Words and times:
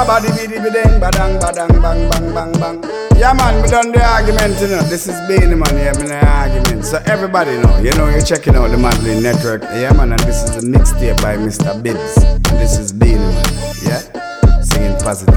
ba 0.00 0.16
ba 0.16 0.20
di 0.20 0.32
di 0.32 0.56
di 0.56 0.70
ding 0.72 0.96
badang 0.96 1.36
badang 1.36 1.68
bang 1.76 2.08
bang 2.08 2.26
bang 2.32 2.52
bang. 2.56 2.76
Yeah 3.20 3.34
man, 3.34 3.60
we 3.60 3.68
done 3.68 3.92
the 3.92 4.00
argument 4.00 4.56
you 4.60 4.68
know. 4.68 4.80
This 4.88 5.06
is 5.06 5.16
Beenie 5.28 5.54
man, 5.54 5.76
yeah, 5.76 5.92
me 6.00 6.08
the 6.08 6.16
argument. 6.24 6.84
So 6.86 7.02
everybody 7.04 7.60
know, 7.60 7.76
you 7.84 7.92
know, 7.92 8.08
you're 8.08 8.24
checking 8.24 8.56
out 8.56 8.70
the 8.70 8.78
Modelling 8.78 9.22
Network. 9.22 9.62
Yeah 9.76 9.92
man, 9.92 10.12
and 10.12 10.20
this 10.20 10.42
is 10.42 10.56
a 10.56 10.64
mixtape 10.66 11.20
by 11.20 11.36
Mista 11.36 11.76
Bibs. 11.84 12.16
And 12.16 12.56
this 12.56 12.78
is 12.78 12.92
Beenie 12.92 13.18
man, 13.18 13.44
yeah, 13.84 14.00
singing 14.62 14.96
positive 15.04 15.36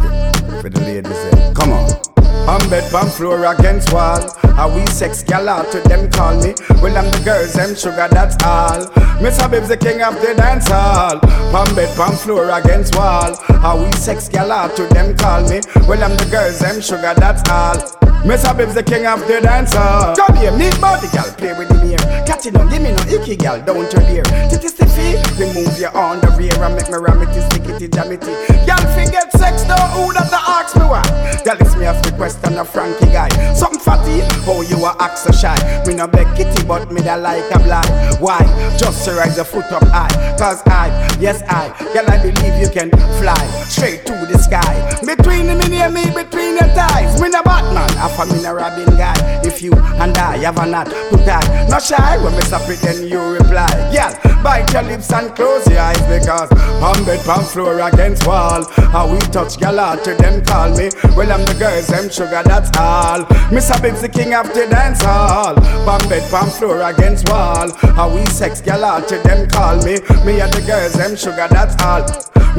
for 0.61 0.69
the 0.69 0.79
ladies. 0.79 1.11
Yeah. 1.11 1.53
Come 1.53 1.73
on. 1.73 2.12
On 2.47 2.59
bed, 2.69 2.91
pan 2.91 3.09
floor 3.09 3.45
against 3.45 3.93
wall. 3.93 4.29
How 4.55 4.73
we 4.73 4.85
sex 4.87 5.23
gal 5.23 5.47
out 5.47 5.71
to 5.71 5.79
them 5.87 6.11
call 6.11 6.35
me. 6.43 6.53
Well, 6.81 6.97
I'm 6.97 7.09
the 7.09 7.21
girls, 7.23 7.53
them 7.53 7.73
sugar, 7.73 8.07
that's 8.11 8.35
all. 8.43 8.91
Mista 9.21 9.47
Bibs, 9.47 9.69
the 9.69 9.77
king 9.77 10.01
of 10.03 10.15
the 10.15 10.33
dance 10.35 10.67
hall. 10.67 11.19
Pan 11.21 11.73
bed, 11.73 11.95
pan 11.95 12.11
floor 12.17 12.51
against 12.51 12.95
wall. 12.95 13.35
How 13.63 13.81
we 13.81 13.89
sex 13.93 14.27
gal 14.27 14.51
out 14.51 14.75
to 14.75 14.83
them 14.87 15.15
call 15.15 15.47
me. 15.49 15.61
Well, 15.87 16.03
I'm 16.03 16.17
the 16.17 16.27
girls, 16.29 16.59
them 16.59 16.81
sugar, 16.81 17.13
that's 17.15 17.47
all. 17.49 17.79
Mista 18.27 18.53
Bibs, 18.53 18.73
the 18.73 18.83
king 18.83 19.05
of 19.07 19.19
the 19.27 19.39
dance 19.39 19.73
hall. 19.73 20.15
Come 20.15 20.35
here, 20.35 20.51
meet 20.51 20.75
body 20.81 21.07
gal, 21.13 21.31
play 21.39 21.57
with 21.57 21.69
the 21.69 21.79
mirror. 21.79 22.25
Catch 22.27 22.47
it 22.47 22.55
on, 22.55 22.69
give 22.69 22.81
me 22.81 22.91
no 22.91 23.03
icky 23.07 23.35
gal, 23.35 23.63
don't 23.63 23.87
you 23.87 23.99
dare. 24.03 24.23
Titty 24.51 24.67
stiffy, 24.67 25.15
remove 25.39 25.79
your 25.79 25.95
on 25.95 26.19
the 26.19 26.27
rear 26.35 26.55
and 26.59 26.75
make 26.75 26.91
me 26.91 26.99
ram 26.99 27.23
it, 27.23 27.31
sticky, 27.31 27.87
jamity. 27.87 28.35
Gal, 28.67 28.83
forget 28.91 29.31
sex, 29.31 29.63
though, 29.63 29.87
who 29.95 30.11
that 30.11 30.27
the 30.29 30.39
ask 30.39 30.75
me 30.75 30.83
why? 30.83 31.03
Gal, 31.43 31.57
it's 31.59 31.75
me 31.75 31.83
have 31.83 32.03
to 32.35 32.53
question 32.53 32.59
a 32.59 32.65
Frankie 32.65 33.11
guy. 33.11 33.29
Something 33.53 33.79
fatty, 33.79 34.21
oh 34.47 34.61
you 34.61 34.83
are 34.85 34.95
act 34.99 35.19
so 35.19 35.31
shy. 35.31 35.55
Me 35.85 35.95
no 35.95 36.07
beg 36.07 36.27
kitty, 36.35 36.63
but 36.65 36.91
me 36.91 37.01
da 37.01 37.15
like 37.15 37.43
a 37.51 37.59
black. 37.59 37.85
Why? 38.19 38.39
Just 38.77 39.05
to 39.05 39.13
rise 39.13 39.35
your 39.35 39.45
foot 39.45 39.65
up 39.71 39.83
high. 39.87 40.35
Cause 40.37 40.61
I, 40.67 40.89
yes 41.19 41.41
I, 41.43 41.69
girl 41.93 42.09
I 42.09 42.17
believe 42.21 42.61
you 42.61 42.69
can 42.69 42.89
fly 43.19 43.45
straight 43.67 44.05
to 44.05 44.13
the 44.13 44.37
sky. 44.37 44.73
Between 45.01 45.47
the 45.47 45.55
mini 45.55 45.81
and 45.81 45.93
me, 45.93 46.05
between 46.05 46.57
your 46.57 46.69
thighs. 46.75 47.21
Me 47.21 47.29
no 47.29 47.43
Batman, 47.43 47.89
half 47.97 48.19
a 48.19 48.25
me 48.31 48.41
no 48.41 48.53
Robin 48.53 48.85
guy. 48.97 49.15
If 49.43 49.61
you 49.61 49.73
and 49.73 50.17
I 50.17 50.37
have 50.37 50.57
a 50.57 50.65
knot 50.65 50.87
to 50.87 51.17
tie, 51.25 51.67
not 51.69 51.83
shy 51.83 52.17
when 52.23 52.33
me 52.35 52.41
stop 52.41 52.69
it 52.69 52.79
then 52.79 53.07
you 53.07 53.19
reply. 53.19 53.67
Girl, 53.93 54.13
bite 54.43 54.71
your 54.73 54.83
lips 54.83 55.11
and 55.13 55.33
close 55.35 55.65
your 55.67 55.79
eyes 55.79 56.01
because 56.01 56.49
palm 56.79 57.05
bed, 57.05 57.23
palm 57.25 57.43
floor 57.43 57.79
against 57.79 58.27
wall. 58.27 58.65
How 58.93 59.11
we 59.11 59.17
touch 59.31 59.57
gal 59.59 59.79
out 59.79 60.03
to 60.03 60.13
them 60.15 60.43
call 60.45 60.69
me. 60.77 60.89
Well 61.15 61.31
I'm 61.31 61.45
the 61.45 61.55
girls, 61.57 61.87
them 61.87 62.09
sugar, 62.09 62.43
that's 62.43 62.69
all. 62.77 63.25
Mista 63.51 63.81
Bibs, 63.81 64.01
the 64.01 64.09
king 64.09 64.33
of 64.33 64.47
the 64.53 64.67
dance 64.69 65.01
hall. 65.01 65.55
Palm 65.85 66.07
bed, 66.09 66.29
palm 66.29 66.49
floor 66.49 66.81
against 66.81 67.29
wall. 67.29 67.71
How 67.95 68.13
we 68.13 68.25
sex 68.27 68.61
gal 68.61 68.83
out 68.83 69.07
to 69.07 69.17
them 69.19 69.49
call 69.49 69.77
me. 69.77 69.99
Me 70.25 70.41
and 70.41 70.51
the 70.53 70.63
girls, 70.67 70.93
them 70.93 71.15
sugar, 71.15 71.47
that's 71.49 71.81
all. 71.81 72.03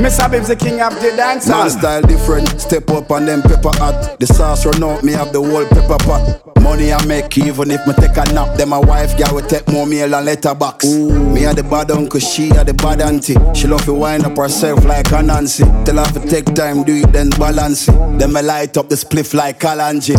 Mista 0.00 0.28
Bibs, 0.28 0.48
the 0.48 0.56
king 0.56 0.80
of 0.80 0.94
the 1.00 1.12
dance 1.16 1.46
hall. 1.46 1.60
Man 1.60 1.70
style 1.70 2.02
different, 2.02 2.60
step 2.60 2.90
up 2.90 3.10
on 3.10 3.27
them 3.27 3.42
pepper 3.42 3.70
hot. 3.78 4.18
The 4.18 4.27
sauce 4.27 4.64
run 4.66 4.82
out, 4.82 5.05
me 5.05 5.12
have 5.12 5.32
the 5.32 5.40
whole 5.40 5.66
pepper 5.66 5.98
pot. 6.05 6.40
Money 6.64 6.92
I 6.94 7.05
make 7.05 7.36
even 7.36 7.70
if 7.70 7.86
me 7.86 7.92
take 7.92 8.16
a 8.16 8.24
nap. 8.32 8.56
Then 8.56 8.70
my 8.70 8.78
wife 8.78 9.16
girl 9.18 9.34
will 9.34 9.46
take 9.46 9.68
more 9.68 9.86
meal 9.86 10.14
and 10.14 10.24
letterbox. 10.24 10.86
Me 10.86 11.44
and 11.44 11.58
the 11.58 11.62
bad 11.75 11.91
uncle, 11.91 12.20
she 12.20 12.50
a 12.50 12.62
the 12.62 12.72
bad 12.72 13.03
auntie. 13.03 13.34
She 13.53 13.67
love 13.67 13.84
to 13.86 13.94
wind 13.94 14.25
up 14.25 14.36
herself 14.36 14.84
like 14.84 15.11
a 15.11 15.20
Nancy. 15.20 15.64
Tell 15.84 15.97
her 15.97 16.06
to 16.12 16.20
take 16.28 16.55
time, 16.55 16.84
do 16.84 16.94
it 16.94 17.12
then 17.12 17.30
balance 17.30 17.89
it. 17.89 17.94
Then 18.17 18.33
me 18.33 18.42
light 18.42 18.77
up 18.77 18.89
the 18.89 18.94
spliff 18.94 19.34
like 19.34 19.58
Kalanji. 19.58 20.14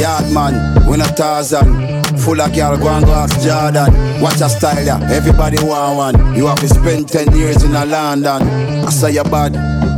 Yard 0.00 0.32
man, 0.32 0.88
we 0.88 0.96
not 0.96 1.16
Tarzan. 1.16 1.66
Full 2.18 2.40
of 2.40 2.54
girl, 2.54 2.76
go 2.76 2.88
and 2.90 3.04
go 3.04 3.12
ask 3.12 3.40
Jordan. 3.42 4.20
Watch 4.22 4.40
a 4.40 4.48
style 4.48 4.86
ya, 4.86 5.00
everybody 5.10 5.58
want 5.64 5.96
one. 5.96 6.36
You 6.36 6.46
have 6.46 6.60
to 6.60 6.68
spend 6.68 7.08
10 7.08 7.36
years 7.36 7.64
in 7.64 7.74
a 7.74 7.84
London. 7.84 8.42
I 8.86 8.90
say 8.90 9.14
you 9.14 9.24
bad, 9.24 9.54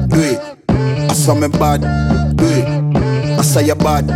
do 0.09 0.19
it. 0.19 0.41
I 0.71 1.13
saw 1.13 1.35
me 1.35 1.49
bad, 1.49 1.83
do 2.37 2.45
it. 2.47 3.39
I 3.39 3.43
say 3.43 3.67
you 3.67 3.75
bad, 3.75 4.07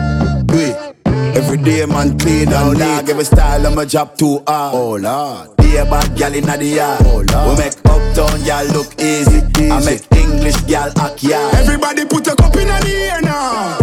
do 0.46 0.56
it. 0.56 0.89
Every 1.34 1.56
day 1.58 1.86
man 1.86 2.18
clean 2.18 2.52
and 2.52 2.78
neat. 2.78 3.08
Every 3.08 3.24
style 3.24 3.66
of 3.66 3.74
my 3.74 3.84
job 3.84 4.16
too 4.16 4.42
hard. 4.46 4.74
Oh 4.74 4.96
lord. 4.96 5.56
Be 5.56 5.76
a 5.76 5.84
bad 5.84 6.16
gal 6.16 6.34
inna 6.34 6.56
the 6.56 6.66
yard. 6.66 7.00
Oh 7.06 7.24
lord. 7.32 7.58
We 7.58 7.64
make 7.64 7.76
uptown 7.86 8.42
gal 8.44 8.66
look 8.74 8.94
easy. 9.00 9.40
I 9.70 9.84
make 9.84 10.04
English 10.12 10.56
gal 10.66 10.92
act 10.98 11.22
yard. 11.22 11.54
Everybody 11.54 12.04
put 12.06 12.26
a 12.26 12.34
cup 12.36 12.56
in 12.56 12.68
the 12.68 12.90
air 12.90 13.20
now. 13.22 13.78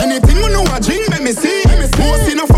Anything 0.00 0.36
we 0.36 0.48
know 0.52 0.64
a 0.74 0.80
drink, 0.80 1.08
let 1.10 1.22
me 1.22 1.32
see. 1.32 1.64
Most 1.98 2.30
in 2.30 2.38
a 2.38 2.46
fuck, 2.46 2.57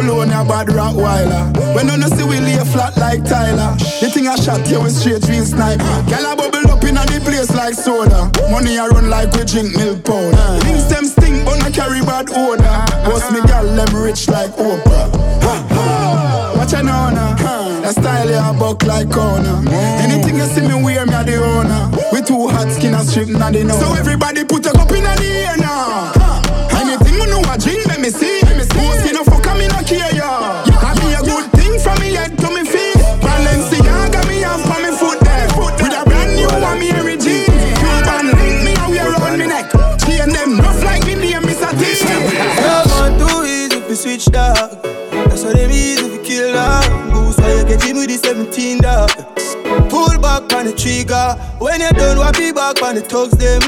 cologne 0.00 0.30
a 0.30 0.44
bad 0.44 0.68
Rottweiler. 0.68 1.74
When 1.74 1.88
you 1.88 2.08
see 2.08 2.24
we 2.24 2.38
lay 2.40 2.62
flat 2.64 2.96
like 2.96 3.24
Tyler. 3.24 3.74
The 4.00 4.10
thing 4.10 4.28
I 4.28 4.36
shot 4.36 4.68
you 4.70 4.80
with 4.82 4.94
straight 4.94 5.26
real 5.28 5.44
sniper. 5.44 5.82
Girl 6.06 6.26
a 6.32 6.36
bubble 6.36 6.70
up 6.70 6.84
inna 6.84 7.02
the 7.06 7.20
place 7.20 7.50
like 7.54 7.74
soda. 7.74 8.30
Money 8.50 8.78
I 8.78 8.86
run 8.86 9.10
like 9.10 9.32
we 9.34 9.44
drink 9.44 9.74
milk 9.74 10.04
powder. 10.04 10.48
Links 10.64 10.86
them 10.86 11.04
stink 11.04 11.44
but 11.44 11.58
no 11.58 11.70
carry 11.70 12.00
bad 12.02 12.30
odor. 12.30 12.78
Boss 13.06 13.30
me 13.32 13.40
girl 13.46 13.66
them 13.66 13.90
rich 13.94 14.28
like 14.28 14.52
Oprah. 14.54 15.10
Watch 16.56 16.74
a 16.74 16.82
now 16.82 17.10
now. 17.10 17.34
That 17.82 17.94
style 17.94 18.30
ya 18.30 18.52
buck 18.52 18.82
like 18.84 19.10
corner. 19.10 19.62
Anything 20.02 20.36
you 20.36 20.46
see 20.46 20.62
me 20.62 20.74
wear, 20.82 21.06
me 21.06 21.14
a 21.14 21.24
the 21.24 21.36
owner. 21.42 21.90
We 22.12 22.22
too 22.22 22.48
hot 22.48 22.70
skin 22.70 22.94
and 22.94 23.08
strip 23.08 23.28
na 23.28 23.50
the 23.50 23.64
know. 23.64 23.78
So 23.78 23.94
everybody 23.94 24.44
put 24.44 24.66
a 24.66 24.72
cup 24.72 24.90
inna 24.92 25.16
the 25.16 25.28
air 25.46 25.56
now. 25.56 26.12
Anything 26.78 27.18
we 27.18 27.26
know 27.26 27.42
a 27.50 27.58
drink, 27.58 27.86
let 27.86 28.00
me 28.00 28.10
see. 28.10 28.37
The 50.68 50.76
trigger. 50.76 51.32
When 51.58 51.80
you 51.80 51.90
done, 51.96 52.18
what 52.18 52.36
be 52.36 52.52
back 52.52 52.82
on 52.82 52.94
the 52.94 53.00
thugs 53.00 53.36
them. 53.40 53.62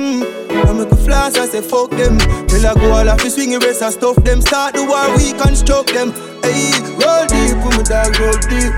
I 0.53 0.73
make 0.77 0.93
a 0.93 0.97
flash, 0.97 1.37
I 1.37 1.47
say 1.47 1.65
fuck 1.65 1.91
them. 1.91 2.21
Till 2.47 2.67
I 2.67 2.75
go 2.75 2.93
all 2.93 3.09
off 3.09 3.23
the 3.23 3.31
swing 3.31 3.53
erase 3.53 3.81
and 3.81 3.93
stuff 3.93 4.17
them. 4.23 4.41
Start 4.41 4.75
the 4.77 4.85
war, 4.85 5.09
we 5.17 5.33
construct 5.33 5.95
them. 5.97 6.13
Hey, 6.45 6.77
roll 7.01 7.25
deep, 7.25 7.57
put 7.65 7.73
my 7.77 7.85
dog 7.89 8.13
roll 8.21 8.37
deep. 8.53 8.73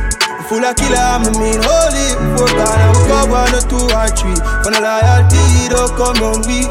Full 0.46 0.62
of 0.62 0.74
killer, 0.78 1.02
I'm 1.02 1.26
a 1.26 1.32
mean 1.34 1.58
holy. 1.58 2.08
Fuck 2.38 2.52
God, 2.54 2.78
I 2.78 2.86
will 2.94 3.06
go 3.10 3.18
one 3.32 3.54
or 3.58 3.64
two 3.66 3.86
or 3.90 4.08
three. 4.14 4.38
For 4.62 4.70
the 4.70 4.78
loyalty, 4.78 5.42
don't 5.72 5.92
come 5.98 6.18
on 6.22 6.38
we. 6.46 6.62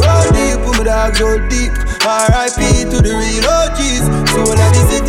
Roll 0.00 0.28
deep, 0.32 0.56
put 0.64 0.80
my 0.80 0.84
dogs 0.84 1.20
roll 1.20 1.40
deep. 1.52 1.72
R.I.P. 2.06 2.86
to 2.88 3.02
the 3.02 3.12
real 3.18 3.42
OGs. 3.42 4.06
So 4.30 4.38
when 4.46 4.58
I 4.62 4.70
the 4.70 5.05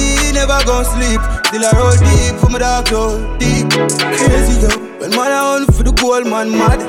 gon' 0.67 0.83
sleep. 0.83 1.21
Till 1.49 1.63
I 1.63 1.71
roll 1.79 1.95
deep, 1.95 2.35
for 2.39 2.49
my 2.49 2.59
dark 2.59 2.91
roll 2.91 3.17
deep. 3.37 3.69
Crazy 4.19 4.59
yo, 4.61 4.69
when 4.99 5.11
man 5.11 5.31
I 5.31 5.39
on 5.55 5.65
for 5.67 5.83
the 5.83 5.93
gold 5.93 6.27
man 6.27 6.51
mad. 6.51 6.81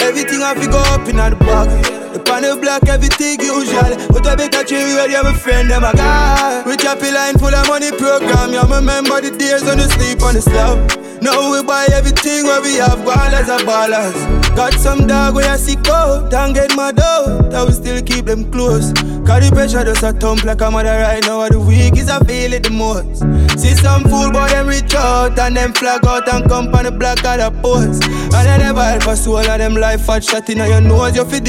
Everything 0.00 0.42
I 0.42 0.54
figure 0.54 0.78
up 0.78 1.06
in 1.08 1.16
the 1.16 1.36
bag. 1.36 1.97
The 2.12 2.20
panel 2.20 2.56
black, 2.56 2.88
everything 2.88 3.40
usual. 3.40 3.96
But 4.08 4.26
I 4.26 4.64
chill 4.64 4.80
with 4.96 5.10
you, 5.10 5.22
my 5.22 5.32
friend, 5.32 5.70
them 5.70 5.84
a 5.84 5.92
guy. 5.92 6.62
Rich 6.64 6.82
happy 6.82 7.10
line 7.10 7.38
full 7.38 7.54
of 7.54 7.68
money 7.68 7.90
program. 7.90 8.52
You 8.52 8.62
remember 8.62 9.20
the 9.20 9.30
days 9.36 9.64
when 9.64 9.78
you 9.78 9.88
sleep 9.88 10.22
on 10.22 10.34
the 10.34 10.42
slab. 10.42 11.08
Now 11.20 11.50
we 11.50 11.62
buy 11.64 11.86
everything 11.92 12.44
where 12.44 12.62
we 12.62 12.76
have 12.76 13.00
ballers 13.00 13.48
are 13.48 13.58
ballers. 13.66 14.14
Got 14.54 14.74
some 14.74 15.06
dog 15.06 15.34
where 15.34 15.50
I 15.50 15.56
see 15.56 15.76
cold, 15.76 16.30
don't 16.30 16.52
get 16.52 16.76
my 16.76 16.92
dough. 16.92 17.48
That 17.50 17.64
will 17.64 17.72
still 17.72 18.00
keep 18.02 18.26
them 18.26 18.50
close. 18.52 18.92
Cause 19.26 19.42
the 19.42 19.50
pressure 19.52 19.84
just 19.84 20.02
a 20.02 20.12
thump 20.12 20.44
like 20.44 20.60
a 20.60 20.70
mother 20.70 20.96
right 20.96 21.22
now. 21.26 21.48
The 21.48 21.58
week 21.58 21.98
is 21.98 22.08
I 22.08 22.20
feel 22.20 22.52
it 22.52 22.62
the 22.62 22.70
most. 22.70 23.26
See 23.58 23.74
some 23.74 24.04
fool 24.04 24.30
boy 24.30 24.48
them 24.48 24.68
reach 24.68 24.94
out 24.94 25.38
and 25.38 25.56
them 25.56 25.72
flag 25.72 26.06
out 26.06 26.28
and 26.32 26.48
come 26.48 26.74
on 26.74 26.84
the 26.84 26.92
black 26.92 27.18
of 27.24 27.38
the 27.38 27.50
post. 27.62 28.04
And 28.04 28.48
I 28.48 28.56
never 28.56 28.82
help 28.82 29.06
a 29.06 29.16
soul 29.16 29.38
of 29.38 29.58
them 29.58 29.74
life 29.74 30.06
fat 30.06 30.22
shot 30.22 30.48
in 30.48 30.58
your 30.58 30.80
nose. 30.80 31.16
You 31.16 31.24
fi 31.24 31.40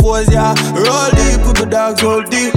decompose, 0.00 0.32
yeah. 0.32 0.54
Roll 0.72 1.10
deep, 1.12 1.40
put 1.44 1.56
the 1.56 1.66
dogs 1.66 2.02
roll 2.02 2.22
deep. 2.22 2.52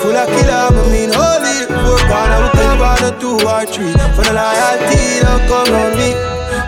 Full 0.00 0.16
of 0.16 0.28
killer, 0.28 0.68
I 0.68 0.88
mean 0.90 1.10
holy. 1.12 1.66
Work 1.68 2.10
on 2.10 2.30
I'm 2.30 2.48
cover 2.52 2.96
the 3.04 3.10
two 3.20 3.36
or 3.44 3.64
three. 3.66 3.92
For 4.14 4.24
the 4.24 4.32
loyalty, 4.32 5.20
don't 5.20 5.42
come 5.48 5.74
on 5.74 5.92
me. 5.96 6.14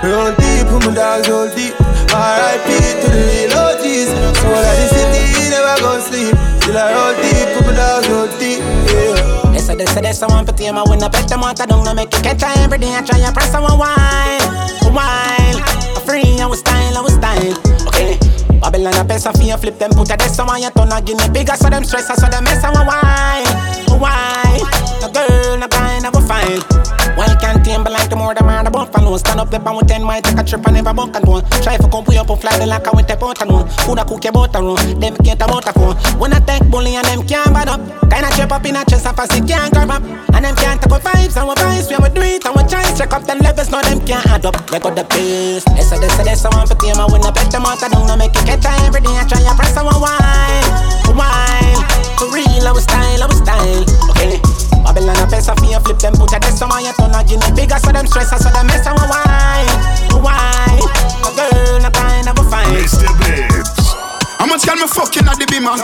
Roll 0.04 0.32
deep, 0.36 0.66
put 0.68 0.84
my 0.86 0.94
dogs 0.94 1.28
roll 1.28 1.48
deep. 1.54 1.74
R.I.P. 2.10 2.68
to 2.68 3.06
the 3.06 3.20
real 3.30 3.54
OGs. 3.54 4.10
So 4.40 4.48
all 4.50 4.64
of 4.64 4.76
the 4.76 4.86
city 4.90 5.50
never 5.50 5.76
gon' 5.80 6.02
sleep. 6.02 6.34
Still 6.62 6.76
I 6.76 6.92
roll 6.92 7.14
deep, 7.22 7.46
put 7.54 7.66
my 7.66 7.74
dogs 7.74 8.08
roll 8.08 8.28
deep. 8.38 8.60
Yeah. 8.90 9.52
They 9.52 9.58
say 9.58 9.76
they 9.76 9.86
say 9.86 10.00
there's 10.00 10.18
someone 10.18 10.44
for 10.44 10.52
team. 10.52 10.76
I 10.76 10.82
win 10.88 11.02
a 11.02 11.08
bet 11.08 11.28
them 11.28 11.44
out. 11.44 11.60
I 11.60 11.66
don't 11.66 11.84
know 11.84 11.94
make 11.94 12.12
you 12.12 12.20
catch 12.20 12.42
her 12.42 12.52
every 12.64 12.78
day. 12.78 12.94
I 12.94 13.02
try 13.02 13.18
and 13.18 13.34
press 13.34 13.54
on 13.54 13.62
wine, 13.62 14.42
wine. 14.90 15.56
I'm 15.94 16.02
free, 16.02 16.40
I 16.40 16.46
was 16.46 16.60
style, 16.60 16.98
I 16.98 17.00
was 17.00 17.14
style. 17.14 17.88
Okay. 17.88 18.39
Babylon 18.60 18.94
a 18.94 19.04
pesa 19.04 19.32
fi 19.32 19.56
flip 19.56 19.78
them 19.78 19.90
put 19.90 20.10
a 20.10 20.16
this 20.16 20.38
on 20.38 20.60
your 20.60 20.70
tongue 20.70 21.04
give 21.04 21.16
me 21.16 21.28
bigger 21.32 21.56
so 21.56 21.70
them 21.70 21.84
stress 21.84 22.08
so 22.08 22.26
them 22.28 22.44
mess 22.44 22.62
and 22.62 22.76
why 22.86 23.79
why 24.00 24.58
a 25.04 25.08
girl 25.12 25.58
no 25.58 25.66
of 26.08 26.16
a 26.16 26.20
fine 26.26 26.60
why 27.16 27.28
can't 27.40 27.66
like 27.90 28.08
the 28.08 28.16
more 28.16 28.34
the 28.34 28.42
man 28.42 28.64
the 28.64 28.70
bump 28.70 28.90
stand 29.18 29.40
up 29.40 29.50
the 29.50 29.58
band 29.58 29.76
with 29.76 29.88
ten 29.88 30.02
might 30.02 30.24
take 30.24 30.38
a 30.38 30.42
trip 30.42 30.64
and 30.66 30.74
never 30.74 30.94
buck 30.94 31.14
and 31.14 31.26
one 31.26 31.44
try 31.62 31.76
for 31.76 31.88
come 31.88 32.04
up 32.16 32.30
and 32.30 32.40
fly 32.40 32.56
the 32.58 32.66
like 32.66 32.86
I 32.86 32.90
with 32.96 33.06
the 33.06 33.16
boat 33.16 33.40
and 33.42 33.52
one. 33.52 33.66
Who 33.84 33.94
da 33.94 34.04
cook 34.04 34.24
your 34.24 34.32
boat 34.32 34.54
and 34.56 34.66
run 34.66 35.00
them 35.00 35.14
about 35.14 35.68
a 35.68 35.72
phone 35.72 35.96
when 36.18 36.32
I 36.32 36.40
take 36.40 36.64
bully 36.70 36.96
and 36.96 37.06
them 37.06 37.26
can't 37.26 37.52
bad 37.52 37.68
up. 37.68 37.80
Kinda 38.10 38.30
trip 38.36 38.52
up 38.52 38.64
in 38.64 38.76
a 38.76 38.84
chest 38.84 39.06
and 39.06 39.18
it 39.18 39.44
can't 39.48 39.72
grab 39.72 39.90
up. 39.90 40.02
And 40.34 40.44
them 40.44 40.54
can't 40.56 40.80
take 40.80 40.92
a 40.92 40.98
vibes 41.00 41.36
and 41.36 41.48
we 41.48 41.54
vibes 41.54 41.88
we 41.90 42.08
do 42.14 42.22
it 42.22 42.44
and 42.44 42.54
we 42.56 42.62
try 42.68 42.84
check 42.96 43.12
up 43.12 43.24
them 43.24 43.38
levels 43.40 43.70
now 43.70 43.82
them 43.82 44.00
can't 44.06 44.26
add 44.26 44.46
up. 44.46 44.56
They 44.70 44.78
got 44.78 44.94
the 44.96 45.04
pace 45.04 45.64
they 45.64 45.82
say 45.82 45.96
say 45.96 46.24
they 46.24 46.34
say 46.34 46.48
want 46.52 46.68
for 46.68 46.76
team 46.78 46.96
and 46.96 47.10
when 47.12 47.22
I 47.22 47.30
bet 47.30 47.50
them 47.50 47.66
I 47.66 47.76
don't 47.76 48.06
know 48.06 48.16
make 48.16 48.34
it 48.36 48.46
get 48.46 48.62
time 48.62 48.80
every 48.86 49.00
day 49.00 49.16
I 49.16 49.24
try 49.26 49.40
to 49.40 49.54
press 49.56 49.76
on 49.76 49.86
wine, 49.86 51.16
wine. 51.16 51.78
For 52.18 52.28
real, 52.32 52.68
our 52.68 52.80
style, 52.80 53.22
our 53.22 53.32
style. 53.32 53.89
Okay. 54.10 54.40
Babylon 54.84 55.16
a 55.22 55.26
pesa 55.28 55.54
fi 55.60 55.76
flip 55.84 55.98
them 55.98 56.14
put 56.14 56.32
a 56.32 56.38
this 56.40 56.62
on 56.62 56.68
my 56.68 56.82
turn 56.98 57.14
a 57.14 57.22
give 57.22 57.42
bigger 57.54 57.78
so 57.78 57.92
them 57.92 58.06
stress 58.06 58.30
so 58.30 58.50
them 58.50 58.66
mess 58.66 58.86
and 58.86 58.98
wine, 59.06 60.24
wine. 60.24 60.82
A 61.22 61.30
girl 61.36 61.84
a 61.84 61.90
kind 61.90 62.28
of 62.28 62.38
a 62.38 62.44
fine. 62.50 62.74
Mista 62.74 63.10
Bibs. 63.20 63.94
How 64.38 64.46
much 64.46 64.64
can 64.64 64.80
me 64.80 64.86
fucking 64.86 65.28
at 65.28 65.38
the 65.38 65.46
beamer? 65.46 65.76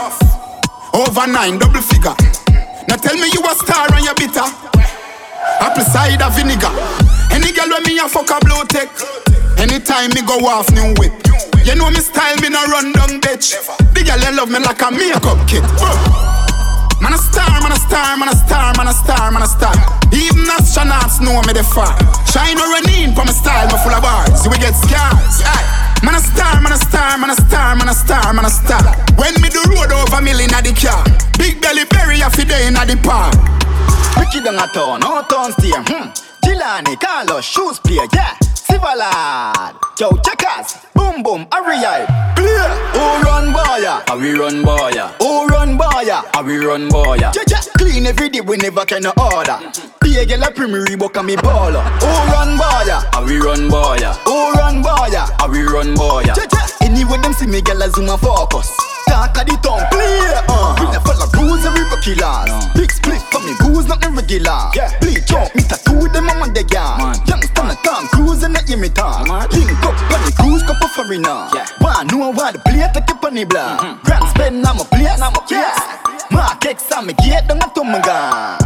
Over 0.97 1.27
nine, 1.29 1.59
double 1.59 1.83
figure. 1.83 2.17
Now 2.89 2.97
tell 2.97 3.15
me 3.15 3.29
you 3.31 3.43
a 3.45 3.53
star 3.55 3.93
and 3.93 4.05
you 4.05 4.15
bitter. 4.17 4.49
Apple 5.61 5.85
cider 5.85 6.31
vinegar. 6.33 6.73
Any 7.31 7.53
girl 7.53 7.69
when 7.69 7.85
me 7.85 7.99
a 7.99 8.09
fuck 8.09 8.31
a 8.31 8.41
blow 8.45 8.65
tech. 8.65 8.89
Anytime 9.59 10.11
me 10.15 10.23
go 10.23 10.41
off 10.47 10.71
new 10.73 10.95
whip. 10.99 11.13
You 11.65 11.75
know 11.75 11.91
me 11.91 12.01
style, 12.01 12.37
me 12.41 12.49
no 12.49 12.65
run 12.67 12.93
down 12.93 13.21
bitch. 13.21 13.55
The 13.93 14.03
girl 14.05 14.35
love 14.35 14.51
me 14.51 14.59
like 14.61 14.81
a 14.83 14.91
makeup 14.91 15.47
kit. 15.49 16.26
Man 17.07 17.15
a 17.15 17.23
star, 17.23 17.63
man 17.63 17.71
a 17.71 17.79
star, 17.79 18.17
man 18.19 18.29
a 18.29 18.35
star, 18.35 18.75
man 18.75 18.89
a 18.89 18.93
star, 18.93 19.31
man 19.31 19.43
a 19.43 19.47
star. 19.47 19.75
Even 20.11 20.43
astronauts 20.51 21.23
know 21.23 21.39
me 21.47 21.55
the 21.55 21.63
far. 21.63 21.95
Shine 22.27 22.59
or 22.59 22.67
run 22.67 22.83
in 22.99 23.15
for 23.15 23.23
my 23.23 23.31
style, 23.31 23.71
me 23.71 23.79
full 23.79 23.95
of 23.95 24.03
bars. 24.03 24.43
We 24.51 24.59
get 24.59 24.75
scars. 24.75 25.39
Aye. 25.47 26.03
Man 26.03 26.17
a 26.17 26.21
star, 26.21 26.61
man 26.61 26.73
a 26.73 26.77
star, 26.77 27.17
man 27.17 27.31
a 27.31 27.37
star, 27.39 27.77
man 27.77 27.89
a 27.89 27.95
star, 27.95 28.33
man 28.35 28.45
a 28.45 28.51
star. 28.51 28.83
When 29.23 29.39
me 29.39 29.47
do 29.55 29.63
road 29.71 29.95
over 29.95 30.21
million 30.21 30.51
at 30.51 30.67
the 30.67 30.75
car. 30.75 31.07
Big 31.39 31.63
belly 31.63 31.87
berry 31.95 32.19
a 32.23 32.29
fi 32.29 32.43
day 32.43 32.67
in 32.67 32.75
the 32.75 32.99
park. 33.07 33.39
Ricky 34.19 34.43
down 34.43 34.59
a 34.59 34.67
town, 34.75 34.99
no 34.99 35.23
town 35.31 35.53
steer. 35.55 35.79
Hmm. 35.87 36.11
Gilani, 36.43 36.99
Carlos, 36.99 37.45
shoes 37.45 37.79
player, 37.79 38.11
yeah. 38.15 38.35
Sivalad, 38.67 39.75
yo, 39.99 40.11
checkers, 40.25 40.77
boom 40.95 41.23
boom, 41.23 41.47
Ariel, 41.53 42.07
clear. 42.35 42.69
Who 42.93 43.23
run 43.23 43.53
boya? 43.55 44.03
How 44.09 44.19
we 44.19 44.33
run 44.33 44.63
boya? 44.65 45.15
Who 45.23 45.47
run 45.47 45.79
boya? 45.79 46.25
How 46.35 46.43
we 46.43 46.57
run 46.59 46.89
boya? 46.89 47.33
Yeah. 47.35 47.61
Clean 47.79 48.07
every 48.07 48.29
day, 48.29 48.41
we 48.41 48.57
never 48.57 48.85
can 48.85 49.07
order. 49.07 49.59
Be 50.01 50.19
a 50.19 50.27
girl 50.27 50.43
a 50.43 50.51
primary 50.51 50.97
book 50.97 51.17
and 51.17 51.27
me 51.27 51.37
baller. 51.37 51.83
Who 52.01 52.07
run 52.33 52.59
boya? 52.59 53.05
How 53.15 53.25
we 53.25 53.39
run 53.39 53.69
boya? 53.71 54.15
Who 54.25 54.53
run 54.59 54.83
boya? 54.83 55.31
How 55.41 55.49
we 55.49 55.63
run 55.63 55.95
boya? 55.95 56.35
Anyway, 56.83 57.19
them 57.19 57.33
see 57.35 57.47
me 57.47 57.61
girl 57.63 57.83
a 57.83 57.91
zoom 57.91 58.09
and 58.09 58.21
focus. 58.21 58.77
Talk 59.09 59.39
of 59.39 59.47
the 59.47 59.57
tongue, 59.63 59.87
clear. 59.93 60.43
Uh, 60.49 60.75
we 60.81 60.87
never 60.91 61.07
follow 61.07 61.27
rules 61.39 61.65
and 61.65 61.79
river 61.79 61.97
killers. 62.03 62.51
Big 62.75 62.91
split 62.91 63.23
for 63.31 63.41
me, 63.41 63.55
goose 63.61 63.87
not 63.87 64.05
irregular. 64.05 64.71
Yeah. 64.75 64.99
Bleach 64.99 65.31
out, 65.33 65.55
me 65.55 65.63
tattoo 65.63 66.06
cup 71.23 71.29
of 71.29 71.49
foreigner. 71.49 71.49
Yeah. 71.55 71.67
One 71.81 72.07
know 72.09 72.33
why 72.33 72.53
the 72.53 72.59
plate 72.59 72.93
take 72.95 73.11
it 73.11 73.25
on 73.25 73.35
the 73.35 73.45
block. 73.45 73.81
Grand 74.05 74.23
mm-hmm. 74.23 74.29
spend 74.29 74.67
I'm 74.67 74.81
a 74.81 74.85
place, 74.85 75.09
mm-hmm. 75.09 75.23
I'm 75.23 75.35
a 75.35 75.43
place. 75.47 76.31
Mark 76.31 76.65
X 76.67 76.93
on 76.93 77.07
me 77.07 77.15
gate, 77.15 77.47
don't 77.49 77.63
have 77.63 77.75
to 77.75 77.85
my 77.85 78.01
gun. 78.01 78.59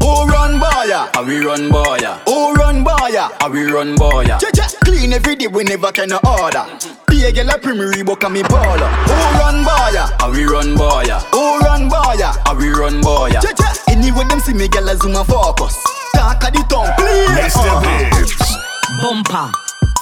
Who 0.00 0.26
run 0.26 0.58
boy, 0.58 0.90
How 1.12 1.24
we 1.24 1.38
run 1.44 1.70
boya? 1.70 2.20
Who 2.26 2.54
run 2.54 2.82
boy, 2.82 3.12
How 3.12 3.50
we 3.50 3.64
run 3.64 3.96
boy? 3.96 4.22
Yeah, 4.22 4.38
yeah. 4.54 4.68
Clean 4.84 5.12
every 5.12 5.36
day, 5.36 5.46
we 5.46 5.64
never 5.64 5.92
can 5.92 6.12
order. 6.12 6.64
Mm-hmm. 6.64 7.10
Be 7.10 7.24
a 7.24 7.32
girl 7.32 7.50
a 7.50 7.58
primary 7.58 8.02
book 8.02 8.24
and 8.24 8.34
me 8.34 8.42
baller. 8.42 8.88
Who 9.06 9.14
run 9.38 9.62
boy, 9.64 9.98
How 10.18 10.30
we 10.30 10.44
run 10.44 10.76
boya? 10.76 11.20
Who 11.32 11.58
run 11.60 11.88
boy, 11.88 12.22
How 12.22 12.54
we 12.56 12.70
run 12.70 13.02
boya? 13.02 13.42
Yeah, 13.42 13.52
yeah. 13.58 13.74
Anyway, 13.88 14.24
them 14.28 14.40
see 14.40 14.54
me 14.54 14.68
girl 14.68 14.88
a 14.88 14.96
zoom 14.96 15.16
and 15.16 15.26
focus. 15.26 15.76
Talk 16.14 16.44
of 16.44 16.52
the 16.52 16.64
tongue, 16.68 16.92
please. 16.96 17.30
Mista 17.36 17.80
Bibs. 17.82 18.56
Bumper, 19.02 19.52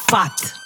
fat. 0.09 0.58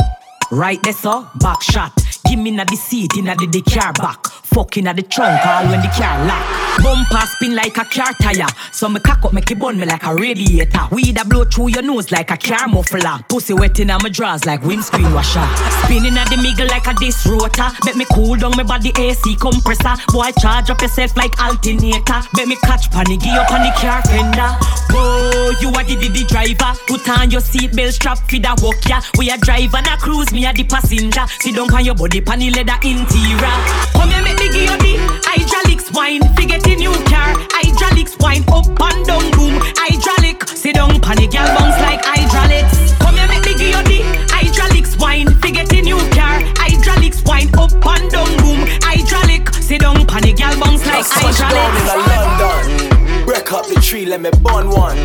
Right 0.53 0.83
there, 0.83 0.93
so 0.93 1.27
back 1.37 1.63
shot. 1.63 1.93
Give 2.29 2.39
me 2.39 2.51
na 2.51 2.65
the 2.65 2.77
seat 2.77 3.17
in 3.17 3.25
the, 3.25 3.35
the 3.51 3.63
car 3.63 3.95
back. 3.95 4.21
Fucking 4.55 4.87
at 4.87 4.97
the 4.97 5.03
trunk, 5.03 5.47
all 5.47 5.65
when 5.65 5.81
the 5.81 5.89
car 5.89 6.25
lock. 6.27 6.63
Bumper 6.83 7.27
spin 7.27 7.55
like 7.55 7.77
a 7.79 7.85
car 7.85 8.13
tire. 8.21 8.47
So 8.71 8.89
me 8.89 9.01
cock 9.01 9.25
up, 9.25 9.33
make 9.33 9.51
it 9.51 9.59
burn 9.59 9.79
me 9.79 9.87
like 9.87 10.05
a 10.05 10.15
radiator. 10.15 10.89
Weed 10.91 11.19
a 11.19 11.25
blow 11.25 11.45
through 11.45 11.69
your 11.69 11.83
nose 11.83 12.11
like 12.11 12.31
a 12.31 12.37
car 12.37 12.69
muffler. 12.69 13.25
Pussy 13.29 13.55
wet 13.55 13.81
in 13.81 13.89
my 13.89 14.09
drawers 14.11 14.45
like 14.45 14.63
windscreen 14.63 15.13
washer. 15.15 15.47
Spinning 15.85 16.17
at 16.19 16.29
the 16.29 16.37
middle 16.37 16.67
like 16.69 16.87
a 16.87 16.95
disc 16.95 17.25
rotor. 17.27 17.69
Make 17.85 17.97
me 17.97 18.07
cool 18.13 18.37
down 18.37 18.53
my 18.57 18.63
body 18.63 18.93
AC 18.97 19.37
compressor. 19.37 19.97
Boy, 20.13 20.31
charge 20.41 20.71
up 20.71 20.81
yourself 20.83 21.17
like 21.17 21.33
alternator. 21.41 22.21
Make 22.35 22.49
me 22.49 22.57
catch 22.57 22.91
panic, 22.91 23.25
up 23.25 23.51
on 23.53 23.63
the 23.63 23.73
car 23.77 24.03
fender. 24.03 24.53
Whoa, 24.93 25.53
you 25.61 25.69
are 25.69 25.85
the, 25.85 26.25
driver. 26.29 26.77
Put 26.87 27.09
on 27.09 27.31
your 27.31 27.41
seatbelt 27.41 27.93
strap 27.93 28.19
for 28.19 28.37
the 28.37 28.53
walk, 28.63 28.85
ya. 28.89 29.01
We 29.17 29.31
are 29.31 29.39
driver 29.39 29.79
and 29.79 29.87
a 29.87 29.97
cruise, 29.97 30.33
me 30.33 30.45
a 30.45 30.53
the 30.53 30.65
passenger. 30.65 31.25
Sit 31.41 31.57
down 31.57 31.73
on 31.73 31.85
your 31.85 31.95
body, 31.95 32.21
pan 32.21 32.41
the 32.41 32.51
leather 32.51 32.77
interior. 32.83 33.57
Come 33.97 34.11
here, 34.11 34.23
make 34.23 34.42
me 34.43 34.49
give 34.51 34.71
you 34.71 34.77
the 34.79 34.95
hydraulics 35.23 35.91
wine. 35.93 36.23
Forget 36.35 36.67
a 36.67 36.75
new 36.75 36.93
car, 37.07 37.31
hydraulics 37.55 38.19
wine. 38.19 38.45
Up 38.51 38.67
and 38.67 39.07
down, 39.07 39.31
boom, 39.33 39.55
hydraulic. 39.79 40.43
Sit 40.49 40.75
down, 40.75 41.01
pan 41.01 41.17
the 41.17 41.27
girl 41.31 41.47
bounce 41.55 41.79
like 41.79 42.03
hydraulics. 42.03 42.93
Come 42.99 43.15
here, 43.15 43.29
make 43.29 43.45
me 43.47 43.55
give 43.55 43.75
you 43.75 43.83
the 43.87 44.01
hydraulics 44.35 44.97
wine. 44.99 45.29
Forget 45.39 45.73
a 45.73 45.83
new 45.83 45.99
car, 46.11 46.43
hydraulics 46.59 47.23
wine. 47.25 47.49
Up 47.55 47.71
and 47.71 48.11
down, 48.11 48.31
boom, 48.43 48.59
hydraulic. 48.83 49.49
Sit 49.55 49.83
down, 49.83 50.07
pan 50.07 50.23
the 50.23 50.33
girl 50.33 50.55
bounce 50.59 50.85
like 50.87 51.07
Touch 51.07 51.39
down 51.39 51.77
in 51.79 51.87
a 51.87 51.97
hydraulics. 52.03 52.99
London. 52.99 53.27
Break 53.27 53.53
up 53.53 53.67
the 53.67 53.81
tree, 53.81 54.07
let 54.07 54.21
me 54.21 54.31
burn 54.43 54.69
one. 54.69 54.99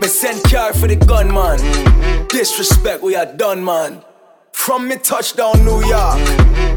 Me 0.00 0.08
send 0.08 0.42
car 0.44 0.74
for 0.74 0.88
the 0.88 0.96
gunman. 0.96 1.58
Disrespect, 2.28 3.02
we 3.02 3.16
are 3.16 3.26
done, 3.26 3.64
man. 3.64 4.04
From 4.64 4.88
me 4.88 4.96
touchdown 4.96 5.62
New 5.62 5.84
York, 5.84 6.18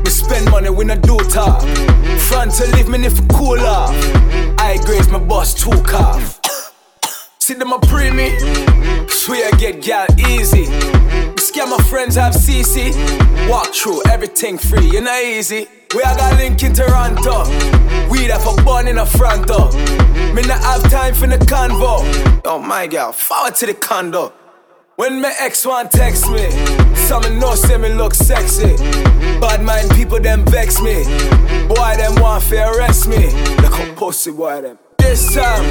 me 0.04 0.10
spend 0.10 0.52
money 0.52 0.70
when 0.70 0.92
I 0.92 0.96
do 0.96 1.18
talk. 1.30 1.62
Front 2.28 2.52
to 2.56 2.68
leave 2.76 2.90
me 2.90 3.06
if 3.06 3.26
cool 3.30 3.62
off. 3.62 3.96
I 4.60 4.78
grades 4.86 5.08
my 5.08 5.20
boss 5.20 5.54
two 5.54 5.72
calf. 5.84 6.42
See 7.40 7.54
them 7.54 7.72
a 7.72 7.80
pre 7.80 8.12
me, 8.12 8.38
swear 9.08 9.48
I 9.48 9.58
get 9.58 9.82
gal 9.82 10.06
easy. 10.28 10.66
Scare 11.38 11.68
my 11.68 11.78
friends 11.90 12.16
have 12.16 12.34
CC. 12.34 12.92
Walk 13.50 13.74
through 13.74 14.04
everything 14.10 14.58
free, 14.58 14.90
you 14.90 15.00
know 15.00 15.22
easy. 15.22 15.70
We 15.96 16.04
I 16.04 16.14
got 16.18 16.38
link 16.38 16.62
in 16.64 16.74
Toronto. 16.74 17.46
We 18.10 18.28
that 18.28 18.42
for 18.44 18.62
born 18.66 18.90
in 18.90 18.98
a 18.98 19.06
front 19.06 19.48
door. 19.48 19.72
Me 20.34 20.42
not 20.42 20.62
have 20.62 20.92
time 20.92 21.14
for 21.14 21.28
the 21.28 21.38
convo. 21.38 22.42
Oh 22.44 22.60
my 22.60 22.86
god, 22.86 23.16
forward 23.16 23.56
to 23.56 23.66
the 23.66 23.74
condo. 23.74 24.34
When 24.98 25.22
my 25.22 25.32
ex 25.40 25.64
one 25.66 25.88
text 25.90 26.28
me, 26.28 26.50
some 27.08 27.40
know 27.40 27.56
say 27.56 27.78
me 27.78 27.90
look 27.94 28.14
sexy. 28.14 28.76
Bad 29.40 29.64
mind 29.64 29.90
people 29.92 30.20
them 30.20 30.44
vex 30.46 30.82
me. 30.82 31.06
Boy 31.68 31.94
them 31.96 32.22
want 32.22 32.44
to 32.44 32.70
arrest 32.70 33.08
me. 33.08 33.32
Look 33.62 33.74
how 33.74 33.94
pussy 33.96 34.32
boy 34.32 34.62
them. 34.62 34.78
This 34.98 35.34
time, 35.34 35.64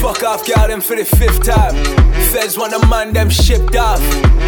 fuck 0.00 0.22
off, 0.22 0.46
got 0.46 0.68
them 0.68 0.80
for 0.80 0.94
the 0.94 1.04
fifth 1.04 1.42
time. 1.42 1.74
Feds 2.30 2.56
want 2.56 2.74
a 2.74 2.86
man 2.86 3.12
them 3.12 3.28
shipped 3.28 3.74
off. 3.74 4.00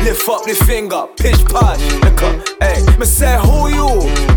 Lift 0.05 0.29
up 0.29 0.45
the 0.45 0.55
finger, 0.55 1.09
pitch 1.17 1.45
posh. 1.47 1.83
Look 2.05 2.23
up, 2.23 2.47
hey, 2.63 2.85
me 2.97 3.07
say 3.07 3.37
who 3.41 3.69
you? 3.69 3.91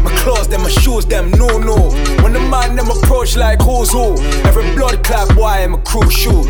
My 0.03 0.11
clothes, 0.23 0.47
them, 0.47 0.63
my 0.63 0.69
shoes, 0.69 1.05
them, 1.05 1.29
no, 1.31 1.59
no. 1.59 1.91
When 2.23 2.33
the 2.33 2.39
man 2.39 2.75
them 2.75 2.89
approach 2.89 3.37
like 3.37 3.61
who's 3.61 3.91
who, 3.91 4.15
every 4.47 4.63
blood 4.75 5.03
clot 5.03 5.35
why 5.35 5.59
I'm 5.59 5.75
a 5.75 5.81
crew 5.83 6.09
shoot. 6.09 6.47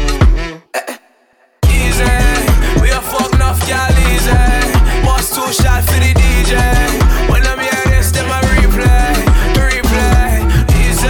Eh, 0.73 0.79
eh. 0.87 0.97
Easy, 1.67 2.81
we 2.81 2.91
are 2.91 3.01
fucking 3.01 3.41
off, 3.41 3.59
y'all 3.67 4.13
easy. 4.13 4.68
Must 5.49 5.61
two 5.61 5.63
shot 5.63 5.83
for 5.83 5.99
the 5.99 6.13
DJ. 6.13 6.53
When 7.27 7.41
I'm 7.47 7.57
here, 7.57 7.85
this, 7.85 8.11
them 8.11 8.29
a 8.29 8.39
replay, 8.53 9.15
replay. 9.57 10.45
Easy, 10.77 11.09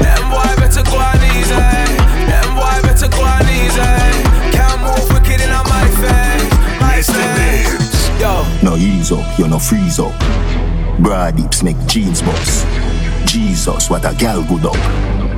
them 0.00 0.30
boy 0.30 0.56
better 0.56 0.82
go 0.84 0.96
on 0.96 1.20
easy. 1.36 1.52
Them 1.52 2.54
boy 2.56 2.80
better 2.80 3.08
go 3.08 3.20
on 3.20 3.44
easy. 3.60 4.56
Can't 4.56 4.80
move 4.80 5.12
wicked 5.12 5.42
in 5.42 5.50
my 5.50 5.86
face, 6.00 6.80
my 6.80 7.02
face. 7.02 8.08
Yo. 8.18 8.46
No 8.62 8.76
ease 8.76 9.12
up, 9.12 9.38
you're 9.38 9.48
no 9.48 9.58
freeze 9.58 9.98
up. 9.98 10.18
Broad 10.98 11.36
dips 11.36 11.62
make 11.62 11.76
jeans 11.86 12.22
bust. 12.22 12.64
Jesus, 13.28 13.90
what 13.90 14.10
a 14.10 14.16
gal 14.16 14.42
good 14.44 14.64
up. 14.64 14.72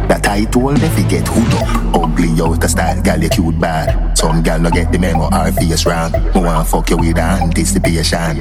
That 0.06 0.26
I 0.28 0.44
told 0.44 0.78
if 0.80 0.96
you 0.98 1.08
get 1.08 1.26
hood 1.26 1.54
up. 1.54 2.02
Ugly 2.02 2.40
out 2.40 2.62
a 2.62 2.68
style, 2.68 3.02
gal 3.02 3.20
you 3.20 3.28
cute 3.28 3.60
bad. 3.60 4.16
Some 4.16 4.42
gal 4.42 4.60
no 4.60 4.70
get 4.70 4.92
the 4.92 4.98
memo, 4.98 5.28
our 5.30 5.50
face 5.52 5.86
wrong. 5.86 6.12
Me 6.12 6.40
want 6.40 6.68
fuck 6.68 6.90
you 6.90 6.96
with 6.98 7.18
anticipation. 7.18 8.38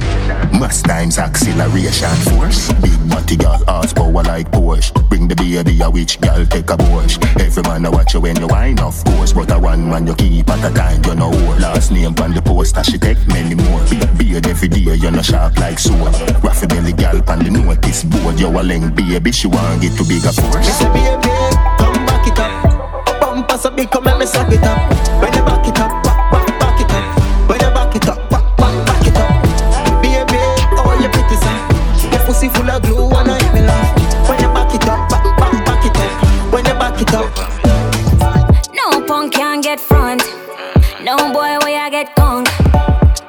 Must 0.58 0.84
times 0.84 1.18
acceleration 1.18 2.14
force. 2.30 2.72
Big 2.74 3.10
body 3.10 3.36
gal, 3.36 3.62
ass 3.68 3.92
power 3.92 4.22
like 4.22 4.50
Porsche. 4.50 4.90
Bring 5.08 5.26
the 5.26 5.34
baby 5.34 5.80
a 5.80 5.90
witch 5.90 6.20
gal, 6.20 6.44
take 6.46 6.70
a 6.70 6.76
Porsche. 6.76 7.18
Every 7.40 7.62
man 7.62 7.86
a 7.86 7.90
watch 7.90 8.14
you 8.14 8.20
when 8.20 8.36
you 8.36 8.46
wine, 8.46 8.78
of 8.80 9.04
course. 9.04 9.32
But 9.32 9.50
a 9.50 9.58
one 9.58 9.88
man 9.88 10.06
you 10.06 10.14
keep 10.14 10.48
at 10.48 10.70
a 10.70 10.74
time, 10.74 11.04
you 11.04 11.14
know. 11.14 11.30
Last 11.58 11.90
name 11.90 12.14
on 12.18 12.34
the 12.34 12.42
poster, 12.42 12.82
she 12.82 12.98
take 12.98 13.24
many 13.28 13.54
more. 13.54 13.80
Big 13.90 14.18
beard 14.18 14.46
every 14.46 14.68
day, 14.68 14.94
you 14.94 15.10
know 15.10 15.22
sharp 15.22 15.56
like 15.58 15.78
sword. 15.78 16.14
Raffy 16.42 16.68
belly 16.68 16.92
gal 16.92 17.22
on 17.30 17.38
the 17.40 17.50
notice 17.50 18.04
board. 18.04 18.38
You 18.38 18.48
a 18.48 18.62
leng 18.62 18.94
baby, 18.94 19.30
she 19.40 19.48
want 19.48 19.80
get 19.80 19.96
to 19.96 20.04
bigger 20.04 20.32
force. 20.36 20.66
She 20.66 20.72
say, 20.72 20.84
baby, 20.92 21.32
come 21.80 21.96
back 22.04 22.26
it 22.28 22.38
up. 22.38 23.20
Bumper 23.20 23.56
so 23.56 23.70
big, 23.70 23.90
come 23.90 24.04
let 24.04 24.18
me 24.18 24.26
suck 24.26 24.52
it 24.52 24.62
up. 24.62 24.76
When 25.16 25.32
you 25.32 25.42
back 25.48 25.66
it 25.66 25.80
up, 25.80 25.88
back, 26.04 26.30
back, 26.30 26.60
back 26.60 26.80
it 26.80 26.92
up. 26.92 27.48
When 27.48 27.58
you 27.58 27.70
back 27.72 27.96
it 27.96 28.06
up, 28.06 28.18
back, 28.28 28.44
back, 28.58 28.74
back 28.84 29.06
it 29.06 29.16
up. 29.16 29.32
Baby, 30.04 30.44
oh 30.76 30.92
you 31.00 31.08
pretty 31.08 31.36
son. 31.40 32.12
Your 32.12 32.20
pussy 32.26 32.50
full 32.50 32.68
of 32.68 32.82
glue, 32.82 33.08
wanna 33.08 33.32
hit 33.40 33.54
me 33.54 33.62
laugh. 33.62 34.28
When 34.28 34.38
you 34.40 34.48
back 34.52 34.74
it 34.74 34.86
up, 34.86 35.08
back, 35.08 35.24
back, 35.38 35.64
back 35.64 35.86
it 35.88 35.96
up. 35.96 36.52
When 36.52 36.64
you 36.66 36.74
back 36.74 37.00
it 37.00 37.14
up. 37.14 37.32
No 38.74 39.00
punk 39.06 39.32
can 39.32 39.62
get 39.62 39.80
front. 39.80 40.20
No 41.02 41.16
boy 41.32 41.56
where 41.64 41.80
I 41.80 41.88
get 41.88 42.14
gone. 42.14 42.44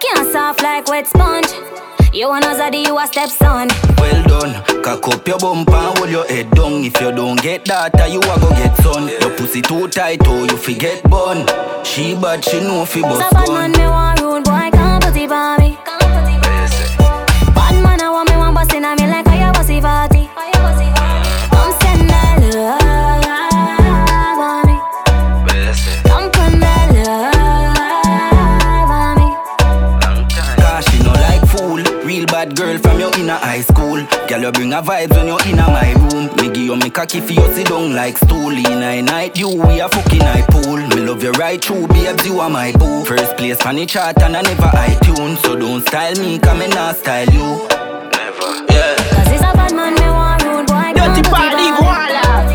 Can't 0.01 0.29
soft 0.33 0.61
like 0.61 0.89
wet 0.89 1.07
sponge. 1.07 1.70
You 2.13 2.27
wanna 2.27 2.47
zaddy, 2.47 2.85
you 2.85 2.97
a 2.99 3.07
stepson. 3.07 3.69
Well 3.97 4.23
done. 4.27 4.83
Cock 4.83 5.07
up 5.07 5.25
your 5.25 5.37
bumper 5.39 5.71
hold 5.71 6.09
your 6.09 6.27
head 6.27 6.51
down. 6.51 6.83
If 6.83 6.99
you 6.99 7.11
don't 7.11 7.41
get 7.41 7.63
that, 7.65 7.93
you 8.11 8.19
a 8.19 8.39
go 8.39 8.49
get 8.49 8.75
son. 8.83 9.07
Your 9.07 9.31
pussy 9.37 9.61
too 9.61 9.87
tight, 9.87 10.19
oh, 10.25 10.43
you 10.43 10.57
forget 10.57 11.01
bun. 11.09 11.47
She 11.85 12.13
bad, 12.15 12.43
she 12.43 12.59
know 12.59 12.83
fi 12.85 12.99
So 13.01 13.07
bust 13.07 13.31
bad 13.33 13.47
man, 13.47 13.71
me 13.71 13.85
want 13.87 14.19
rude 14.19 14.43
boy, 14.43 14.69
you 37.91 37.97
like 37.97 38.17
stool. 38.17 38.51
In 38.51 38.81
a 38.83 39.01
night, 39.01 39.37
you 39.37 39.49
we 39.49 39.79
a 39.79 39.89
fucking 39.89 40.21
high 40.21 40.45
pool. 40.49 40.77
Me 40.77 40.95
love 41.07 41.23
you 41.23 41.31
right 41.31 41.61
true, 41.61 41.87
babes, 41.87 42.25
you 42.25 42.39
are 42.39 42.49
my 42.49 42.71
boo. 42.73 43.03
First 43.05 43.37
place 43.37 43.61
on 43.65 43.75
the 43.75 43.85
chart 43.85 44.21
and 44.21 44.35
I 44.35 44.41
never 44.41 44.63
iTunes. 44.63 45.37
So 45.39 45.55
don't 45.55 45.81
style 45.87 46.15
me, 46.15 46.39
come 46.39 46.61
and 46.61 46.73
not 46.73 46.95
style 46.97 47.27
you. 47.29 47.67
Never, 48.15 48.49
yeah. 48.71 48.95
Cause 49.11 49.31
it's 49.31 49.41
a 49.43 49.51
bad 49.53 49.73
man, 49.75 49.93
me 49.95 50.07
want 50.09 50.43
rude 50.43 50.67
boy, 50.67 50.91
can't 50.95 51.15
put 51.15 51.25
it 51.25 51.31
by 51.31 51.55
me. 51.55 51.67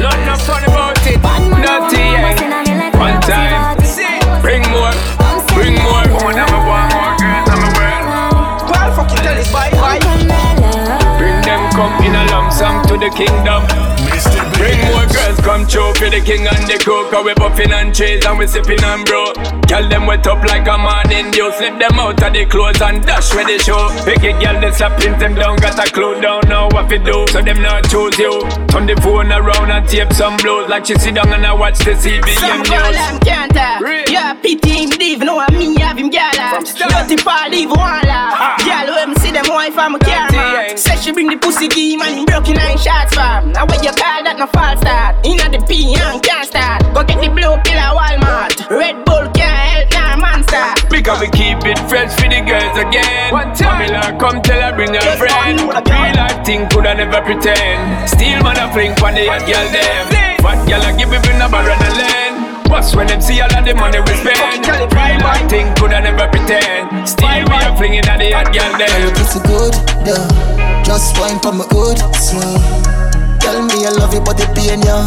Nothing 0.00 0.38
fun 0.46 0.64
about 0.64 1.06
it. 1.06 1.22
Bad 1.22 1.40
man, 1.50 1.64
I 1.64 1.80
want 1.80 1.92
Dirty, 1.92 2.04
me 2.04 2.12
one 2.12 2.22
bust 2.22 2.42
in 2.42 2.50
yeah. 2.50 2.56
a 2.56 2.64
me 2.64 2.74
like 2.78 2.94
I 2.94 2.96
a 2.96 3.00
One 3.00 3.14
bossy 3.20 3.32
time. 3.32 3.52
party. 3.76 4.42
Bring 4.42 4.62
more. 4.72 4.92
Come 5.20 5.40
send 5.42 5.56
Bring 5.56 5.74
more. 5.82 6.04
that 6.04 6.12
Woman, 6.12 6.36
I'm 6.38 6.54
a 6.54 6.60
one 6.64 6.88
more 6.94 7.12
girl. 7.20 7.50
I'm 7.50 7.62
a 7.66 7.70
world. 7.76 8.04
Well, 8.70 8.90
fucking 8.96 9.20
tell 9.24 9.36
it, 9.36 9.48
bye, 9.52 9.70
bye. 9.74 9.98
Come 10.00 10.18
put 10.20 10.28
that 10.28 10.54
love. 10.62 11.18
Bring 11.18 11.38
them 11.44 11.62
come 11.74 11.92
in 12.04 12.14
a 12.14 12.22
lump 12.30 12.52
sum 12.52 12.84
to 12.88 12.94
the 12.96 13.10
kingdom. 13.10 13.64
Bring 14.56 14.80
more 14.88 15.06
girls 15.06 15.38
come 15.44 15.64
through 15.66 15.92
for 15.94 16.08
the 16.08 16.20
king 16.24 16.46
and 16.48 16.64
the 16.66 16.78
crew 16.82 17.04
Cause 17.10 17.24
we 17.24 17.32
buffing 17.34 17.72
and 17.72 17.94
chase 17.94 18.24
and 18.24 18.38
we 18.38 18.46
sipping 18.46 18.82
and 18.82 19.04
bro 19.04 19.32
Girl 19.68 19.88
them 19.88 20.06
wet 20.06 20.26
up 20.26 20.42
like 20.44 20.66
a 20.66 20.78
morning 20.78 21.30
dew. 21.30 21.52
Slip 21.56 21.78
them 21.78 21.98
out 21.98 22.22
of 22.22 22.32
the 22.32 22.46
clothes 22.46 22.80
and 22.80 23.04
dash 23.04 23.34
where 23.34 23.44
they 23.44 23.58
show 23.58 23.88
Pick 24.04 24.24
a 24.24 24.32
girl 24.40 24.60
they 24.60 24.72
slapping 24.72 25.18
them 25.18 25.34
down 25.34 25.56
Got 25.56 25.78
a 25.78 25.90
clue. 25.92 26.20
Down 26.20 26.40
now 26.48 26.68
what 26.70 26.90
we 26.90 26.98
do 26.98 27.26
So 27.28 27.42
them 27.42 27.60
not 27.62 27.84
choose 27.90 28.16
you. 28.18 28.40
Turn 28.72 28.86
the 28.86 28.96
phone 29.02 29.30
around 29.30 29.70
and 29.70 29.86
tape 29.88 30.12
some 30.12 30.36
blues. 30.38 30.68
Like 30.68 30.86
she 30.86 30.94
sit 30.96 31.14
down 31.14 31.32
and 31.32 31.44
I 31.44 31.52
watch 31.52 31.78
the 31.80 31.92
CBM 31.92 32.40
Some 32.40 32.62
news 32.64 32.96
him 32.96 33.18
canter. 33.20 33.60
Uh, 33.60 33.80
Real. 33.80 34.04
Yeah, 34.08 34.34
pity 34.34 34.84
him, 34.84 34.90
leave 34.98 35.20
no 35.20 35.44
me 35.52 35.78
have 35.80 35.98
him 35.98 36.08
gala. 36.08 36.62
Dirty 36.62 37.16
part, 37.16 37.50
leave 37.50 37.70
walla. 37.70 38.56
Girl, 38.64 38.94
when 38.94 39.10
me 39.10 39.16
see 39.16 39.25
them 39.36 39.52
wife, 39.52 39.76
I'm 39.76 39.94
a 39.94 39.98
Dirty, 40.00 40.32
karma. 40.32 40.64
ain't. 40.72 40.78
Say 40.78 40.96
she 40.96 41.12
bring 41.12 41.28
the 41.28 41.36
pussy 41.36 41.68
game 41.68 42.00
and 42.00 42.20
him 42.20 42.24
broken 42.24 42.54
nine 42.56 42.78
shots 42.80 43.12
fam. 43.14 43.52
Now 43.52 43.66
what 43.68 43.84
you 43.84 43.92
call 43.92 44.24
that 44.24 44.36
no 44.40 44.46
false 44.48 44.80
start? 44.80 45.20
Inna 45.28 45.52
the 45.52 45.60
P 45.68 45.92
and 45.92 46.22
can't 46.24 46.48
start. 46.48 46.80
Go 46.96 47.04
get 47.04 47.20
the 47.20 47.28
blue 47.28 47.52
pill 47.60 47.76
at 47.76 47.92
Walmart. 47.92 48.56
Red 48.72 49.04
Bull 49.04 49.28
can't 49.36 49.92
help 49.92 49.92
nah 49.92 50.16
monster. 50.16 50.64
Because 50.88 51.20
we 51.20 51.28
keep 51.36 51.60
it 51.68 51.76
fresh 51.84 52.16
for 52.16 52.28
the 52.32 52.40
girls 52.48 52.76
again. 52.80 53.28
One 53.32 53.52
time. 53.52 53.84
Pamela, 53.84 54.16
come 54.16 54.40
tell 54.40 54.60
her 54.64 54.72
bring 54.72 54.96
her 54.96 55.04
Yes, 55.04 55.18
friend. 55.20 55.60
one. 55.68 55.84
Real 55.84 56.16
life 56.16 56.40
thing 56.46 56.64
coulda 56.72 56.94
never 56.96 57.20
pretend. 57.20 58.08
Still 58.08 58.40
man 58.40 58.56
a 58.56 58.72
fling 58.72 58.96
for 58.96 59.12
the 59.12 59.28
hot 59.28 59.44
girl 59.44 59.66
them. 59.68 60.04
Fat 60.40 60.58
girl 60.64 60.80
a 60.80 60.90
give 60.96 61.12
it 61.12 61.24
in 61.28 61.40
a 61.44 61.48
bar 61.52 61.60
and 61.68 61.82
a 61.84 61.90
land. 62.00 62.25
What's 62.68 62.94
when 62.94 63.06
them 63.06 63.20
see 63.20 63.40
all 63.40 63.52
of 63.54 63.64
the 63.64 63.74
money 63.74 64.00
we 64.00 64.12
spend? 64.20 64.64
Tell 64.64 64.82
it, 64.82 64.92
Real 64.92 65.18
boy. 65.18 65.24
life 65.24 65.48
thing 65.48 65.66
coulda 65.76 66.00
never 66.00 66.28
pretend. 66.28 67.08
Still 67.08 67.28
we 67.46 67.56
a 67.56 67.70
flinging 67.76 68.04
at 68.06 68.18
the 68.18 68.30
hot 68.34 68.50
girl 68.52 68.68
Girl, 68.74 68.78
them. 68.78 69.02
your 69.02 69.14
pussy 69.14 69.40
good, 69.46 69.74
yeah. 70.04 70.82
Just 70.82 71.18
wine 71.18 71.38
for 71.40 71.52
my 71.52 71.66
good, 71.70 71.98
slow. 72.14 72.58
Tell 73.40 73.62
me 73.62 73.86
I 73.86 73.90
love 73.94 74.12
you, 74.14 74.20
but 74.20 74.38
it 74.42 74.50
pain 74.54 74.82
ya. 74.82 74.98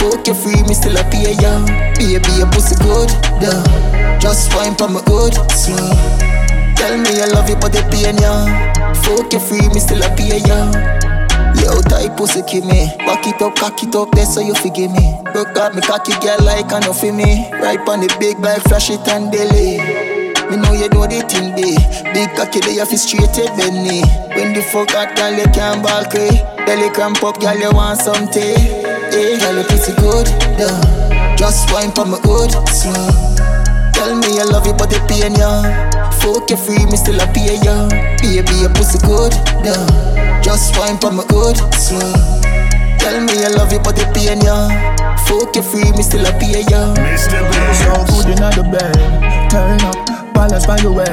Fuck 0.00 0.26
you 0.26 0.34
free, 0.34 0.62
me 0.64 0.72
still 0.74 0.96
a 0.96 1.04
pay 1.12 1.36
ya. 1.36 1.60
Baby, 2.00 2.32
your 2.40 2.48
pussy 2.50 2.76
good, 2.80 3.10
yeah. 3.40 4.18
Just 4.18 4.52
wine 4.56 4.74
for 4.74 4.88
my 4.88 5.02
good, 5.04 5.34
slow. 5.52 5.92
Tell 6.76 6.96
me 6.96 7.20
I 7.20 7.28
love 7.32 7.48
you, 7.48 7.56
but 7.56 7.74
it 7.76 7.84
pain 7.92 8.16
ya. 8.16 8.32
Fuck 9.04 9.32
you 9.32 9.40
free, 9.40 9.68
me 9.72 9.80
still 9.80 10.02
a 10.02 10.08
pay 10.16 10.40
ya. 10.40 10.58
Yo, 11.62 11.80
tight 11.82 12.16
pussy 12.16 12.42
kill 12.42 12.64
me. 12.64 12.86
Back 12.98 13.26
it 13.26 13.40
up, 13.42 13.56
cock 13.56 13.82
it 13.82 13.94
up, 13.94 14.10
there 14.12 14.26
so 14.26 14.40
you 14.40 14.54
forgive 14.54 14.90
me. 14.92 15.18
Broke 15.32 15.56
out 15.56 15.74
me 15.74 15.80
cocky 15.80 16.12
girl 16.20 16.38
like 16.44 16.72
I 16.72 16.80
know 16.80 16.92
for 16.92 17.12
me. 17.12 17.50
Right 17.52 17.80
on 17.88 18.00
the 18.00 18.14
big 18.20 18.38
like 18.40 18.62
flash 18.64 18.90
it 18.90 19.06
and 19.08 19.30
delay. 19.32 20.16
Me 20.50 20.56
know 20.56 20.72
you 20.72 20.88
know 20.90 21.06
the 21.10 21.26
thing 21.26 21.50
be 21.58 21.74
Big 22.14 22.30
cocky 22.38 22.60
they 22.60 22.78
have 22.78 22.86
straight 22.94 23.34
it 23.34 23.50
Benny 23.58 24.06
When 24.30 24.54
the 24.54 24.62
fuck 24.62 24.94
out 24.94 25.16
girl 25.16 25.34
you 25.34 25.48
can't 25.50 25.82
ball 25.82 26.06
cray 26.06 26.30
Belly 26.62 26.88
cramp 26.94 27.18
up 27.24 27.40
girl 27.40 27.58
you 27.58 27.72
want 27.74 27.98
something 27.98 28.54
Hey 29.10 29.38
girl 29.42 29.58
you 29.58 29.66
pretty 29.66 29.90
good 29.98 30.30
yeah. 30.54 31.34
Just 31.34 31.66
wine 31.74 31.90
for 31.90 32.06
my 32.06 32.20
good 32.22 32.54
slow 32.70 33.10
Tell 33.90 34.14
me 34.14 34.38
I 34.38 34.46
love 34.46 34.70
you 34.70 34.74
but 34.78 34.94
it 34.94 35.02
pain 35.10 35.34
ya 35.34 35.66
Fuck 36.22 36.46
you 36.50 36.56
free 36.56 36.86
me 36.86 36.96
still 36.96 37.18
a 37.18 37.26
pay 37.34 37.58
ya 37.66 37.90
Baby 38.22 38.62
your 38.62 38.70
pussy 38.70 39.02
good 39.02 39.34
yeah. 39.66 40.25
Just 40.46 40.78
wine 40.78 40.96
for 40.98 41.10
my 41.10 41.26
good 41.26 41.56
slow 41.74 42.12
Tell 43.02 43.18
me 43.20 43.34
I 43.42 43.50
love 43.58 43.72
you 43.72 43.80
but 43.80 43.98
it 43.98 44.14
pain 44.14 44.40
ya. 44.46 44.68
Fuck 45.26 45.56
you 45.56 45.62
free 45.62 45.90
me 45.90 46.02
still 46.04 46.24
a 46.24 46.30
pay 46.38 46.62
ya 46.70 46.94
So 47.74 47.90
good 48.06 48.30
in 48.30 48.38
the 48.54 48.62
bed, 48.70 49.50
turn 49.50 49.80
up, 49.82 50.15
balance 50.36 50.66
by 50.68 50.76
your 50.84 50.92
way. 50.92 51.08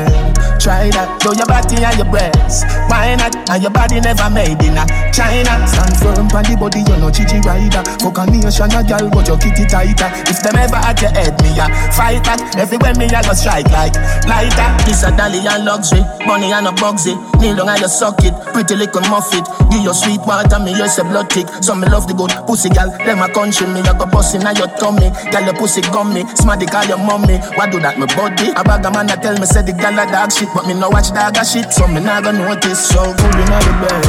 Try 0.60 0.92
that, 0.92 1.20
show 1.24 1.32
your 1.32 1.48
body 1.48 1.80
and 1.80 1.96
your 1.96 2.08
breasts. 2.12 2.68
Why 2.92 3.16
not? 3.16 3.36
And 3.48 3.64
your 3.64 3.72
body 3.72 4.00
never 4.04 4.28
made 4.30 4.60
in 4.60 4.76
a 4.76 4.84
China. 5.16 5.64
Stand 5.68 5.96
firm 6.00 6.28
the 6.28 6.56
body, 6.60 6.84
you're 6.84 7.00
no 7.00 7.08
chichi 7.08 7.40
rider. 7.44 7.84
Fuck 8.04 8.20
a 8.20 8.24
nation, 8.28 8.72
a 8.72 8.84
girl, 8.84 9.08
but 9.08 9.28
your 9.28 9.40
kitty 9.40 9.64
tighter. 9.64 10.12
If 10.28 10.44
them 10.44 10.60
ever 10.60 10.80
at 10.80 11.00
your 11.00 11.12
head, 11.16 11.36
me 11.40 11.56
a 11.56 11.68
fight 11.96 12.24
back. 12.28 12.40
Everywhere 12.60 12.96
me 13.00 13.08
a 13.08 13.20
go 13.24 13.34
strike 13.36 13.72
like 13.72 13.96
lighter. 14.28 14.68
This 14.84 15.04
a 15.08 15.12
dolly 15.16 15.40
and 15.44 15.64
luxury, 15.64 16.04
money 16.28 16.52
and 16.52 16.68
a 16.68 16.74
bugsy. 16.76 17.16
Kneel 17.40 17.56
down 17.60 17.72
and 17.72 17.80
you 17.80 17.92
suck 17.92 18.20
it, 18.24 18.36
pretty 18.52 18.76
little 18.76 19.04
muffet. 19.08 19.44
Give 19.72 19.84
your 19.84 19.96
sweet 19.96 20.24
water, 20.28 20.60
me 20.60 20.76
use 20.76 21.00
a 21.00 21.04
blood 21.04 21.32
tick. 21.32 21.48
So 21.64 21.76
me 21.76 21.88
love 21.88 22.08
the 22.08 22.16
good 22.16 22.32
pussy 22.48 22.70
gal, 22.70 22.92
them 23.04 23.24
a 23.24 23.28
country 23.32 23.68
me. 23.68 23.84
I 23.84 23.96
go 23.96 24.08
bust 24.08 24.36
in 24.36 24.44
your 24.56 24.72
tummy, 24.80 25.12
gal 25.32 25.44
your 25.44 25.56
pussy 25.56 25.82
gummy. 25.92 26.24
Smarty 26.40 26.68
call 26.68 26.88
your 26.88 27.00
mommy, 27.00 27.40
why 27.56 27.68
do 27.68 27.80
that 27.84 28.00
me 28.00 28.08
body? 28.16 28.52
A 28.56 28.64
bag 28.64 28.86
a 28.86 28.92
man 28.92 29.12
tell 29.24 29.40
me 29.40 29.48
say 29.48 29.64
the 29.64 29.72
gal 29.72 29.96
a 29.96 30.04
dog 30.12 30.36
shit, 30.36 30.52
but 30.52 30.68
me 30.68 30.76
no 30.76 30.92
watch 30.92 31.16
dog 31.16 31.40
a 31.40 31.48
shit, 31.48 31.72
so 31.72 31.88
me 31.88 32.04
nah 32.04 32.20
go 32.20 32.36
notice. 32.36 32.92
So 32.92 33.00
good 33.16 33.40
in 33.40 33.48
the 33.48 33.74
bed, 33.80 34.04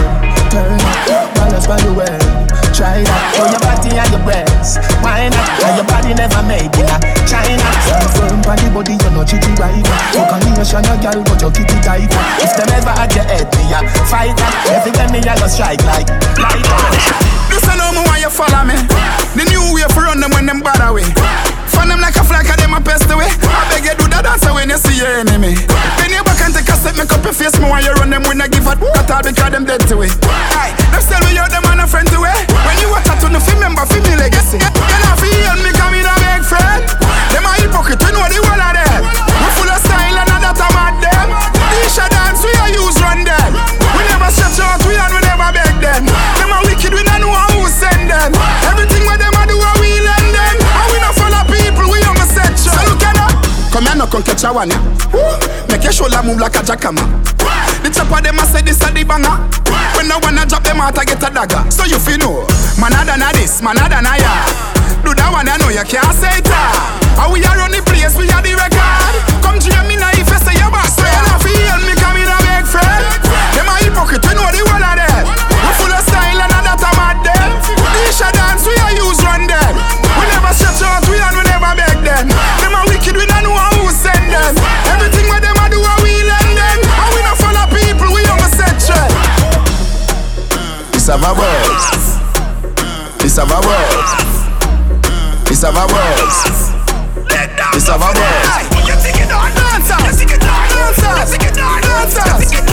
turn 0.51 0.75
up, 0.75 1.31
balance 1.39 1.71
by 1.71 1.79
the 1.79 1.95
way. 1.95 2.19
Try 2.75 3.07
that, 3.07 3.23
show 3.39 3.47
your 3.47 3.63
body 3.63 3.95
and 3.95 4.11
your 4.11 4.23
breasts. 4.27 4.83
Why 4.99 5.31
not? 5.31 5.47
And 5.63 5.79
your 5.79 5.87
body 5.87 6.11
never 6.19 6.43
made 6.43 6.75
in 6.75 6.91
a 6.91 6.99
China. 7.31 7.63
Stand 7.87 8.11
firm 8.19 8.43
the 8.43 8.67
body, 8.75 8.99
you're 8.99 9.15
no 9.15 9.23
chichi 9.23 9.55
rider. 9.55 9.87
Ah. 9.87 10.27
Fuck 10.27 10.35
a 10.35 10.37
nation, 10.59 10.83
a 10.83 10.95
gal, 10.99 11.23
but 11.23 11.39
your 11.39 11.55
kitty 11.55 11.79
tighter. 11.79 12.11
Ah. 12.19 12.43
If 12.43 12.59
them 12.59 12.75
ever 12.75 12.95
at 12.99 13.15
your 13.15 13.27
head, 13.31 13.47
me 13.55 13.71
a 13.71 13.87
fight 14.11 14.35
that. 14.35 14.83
Everywhere 14.83 15.09
me 15.15 15.23
a 15.23 15.35
go 15.39 15.47
strike 15.47 15.79
like 15.87 16.11
lighter. 16.43 16.79
Listen 17.55 17.79
how 17.79 17.95
me 17.95 18.03
why 18.03 18.19
you 18.19 18.33
follow 18.35 18.67
me. 18.67 18.75
The 19.39 19.47
new 19.47 19.63
way 19.79 19.87
for 19.95 20.11
run 20.11 20.19
them 20.19 20.35
when 20.35 20.51
them 20.51 20.59
bad 20.59 20.83
away. 20.83 21.07
Fan 21.73 21.89
them 21.89 22.01
like 22.01 22.17
a 22.17 22.25
flag, 22.25 22.45
cause 22.47 22.61
them 22.61 22.75
a 22.75 22.81
pest 22.81 23.09
away. 23.11 23.31
I 23.31 23.65
beg 23.73 23.85
you 23.89 23.95
do 23.97 24.07
the 24.09 24.21
dance 24.21 24.45
when 24.45 24.69
you 24.69 24.79
see 24.79 25.01
your 25.01 25.13
enemy. 25.23 25.57
Bend 25.97 26.13
your 26.13 26.25
back 26.25 26.41
and 26.45 26.53
take 26.53 26.69
a 26.69 26.77
step, 26.77 26.97
make 26.97 27.13
up 27.13 27.25
your 27.25 27.33
face. 27.33 27.57
Me 27.61 27.67
want 27.69 27.85
you 27.85 27.93
run 27.97 28.11
them, 28.11 28.23
when 28.29 28.41
I 28.41 28.49
give 28.49 28.67
a 28.67 28.75
that 28.77 29.11
all 29.11 29.23
because 29.25 29.51
them 29.51 29.65
dead 29.65 29.83
to 29.89 30.03
it. 30.05 30.13
Aye, 30.57 30.77
them 30.93 31.01
still 31.01 31.23
we 31.25 31.39
out 31.41 31.51
them 31.51 31.65
and 31.71 31.81
a 31.81 31.87
friend 31.89 32.09
to 32.13 32.19
it. 32.25 32.45
When 32.65 32.77
you 32.83 32.89
watch 32.93 33.09
a 33.09 33.15
tune, 33.21 33.37
if 33.37 33.47
you 33.49 33.57
remember, 33.57 33.85
feel 33.89 34.05
me 34.05 34.15
legacy. 34.17 34.61
You 34.61 34.99
know, 35.01 35.15
feel 35.17 35.57
me 35.65 35.71
come 35.73 35.97
in 35.97 36.05
a 36.05 36.15
big 36.21 36.43
friend. 36.45 36.85
Them 37.33 37.49
a 37.49 37.53
hypocrite, 37.59 38.03
you 38.03 38.13
know 38.13 38.27
the 38.29 38.41
one 38.45 38.61
of 38.61 38.73
them. 38.77 39.03
We 39.41 39.49
full 39.57 39.71
of 39.71 39.81
style 39.81 40.19
and 40.21 40.29
that 40.29 40.61
I'm 40.61 40.79
at 40.79 40.95
them. 41.01 41.29
Isha 41.85 42.07
dance, 42.13 42.45
we 42.45 42.53
are 42.61 42.71
you. 42.73 42.84
Yeah. 54.45 54.69
Eh? 54.69 55.69
Make 55.73 55.85
your 55.85 55.93
shoulder 55.93 56.21
move 56.23 56.39
like 56.39 56.57
a 56.57 56.61
jackhammer. 56.61 57.05
The 57.81 57.89
chopper 57.89 58.21
them 58.21 58.39
a 58.39 58.45
say 58.45 58.61
this 58.61 58.81
a 58.85 58.93
the 58.93 59.05
banger. 59.05 59.41
When 59.97 60.13
I 60.13 60.19
wanna 60.21 60.45
drop 60.45 60.65
them 60.65 60.81
out, 60.81 60.99
I 60.99 61.05
get 61.05 61.23
a 61.25 61.31
dagger. 61.33 61.65
So 61.71 61.85
you 61.85 61.99
feel 61.99 62.19
know, 62.19 62.47
man 62.77 62.93
other 62.93 63.17
than 63.17 63.33
this, 63.33 63.63
man 63.63 63.79
other 63.81 63.97
than 63.97 64.05
ya. 64.05 64.33
Do 65.05 65.17
that 65.17 65.33
one, 65.33 65.49
I 65.49 65.57
know 65.57 65.73
you 65.73 65.85
can't 65.85 66.13
say 66.13 66.33
it. 66.41 66.49
Ah. 66.49 66.77
How 67.17 67.33
we 67.33 67.41
are 67.45 67.57
run 67.57 67.73
the 67.73 67.81
place, 67.85 68.13
we 68.17 68.29
are 68.29 68.43
the 68.45 68.53
record. 68.53 69.15
Come 69.41 69.57
to 69.61 69.71
me 69.89 69.97
now 69.97 70.13
if 70.13 70.29
you 70.29 70.41
say 70.41 70.57
your 70.61 70.69
boss. 70.69 70.93
Say 70.93 71.09
you 71.09 71.37
feel 71.41 71.79
me 71.89 71.95
coming 71.97 72.29
a 72.29 72.37
big 72.45 72.65
friend. 72.69 73.05
Them 73.57 73.69
a 73.69 73.75
hypocrite, 73.81 74.25
we 74.29 74.33
know 74.37 74.49
the 74.53 74.63
one 74.69 74.85
of 74.85 74.97
them. 74.97 75.14
It's 91.07 91.13
a 91.13 91.19
words. 91.19 92.17
It's 93.23 93.37
a 93.37 93.45
words. 93.45 94.11
It's 95.51 95.63
a 95.63 95.69
words. 95.69 96.71
It's 97.75 97.89
a 97.91 97.99
words. 97.99 98.65
Father, 102.15 102.64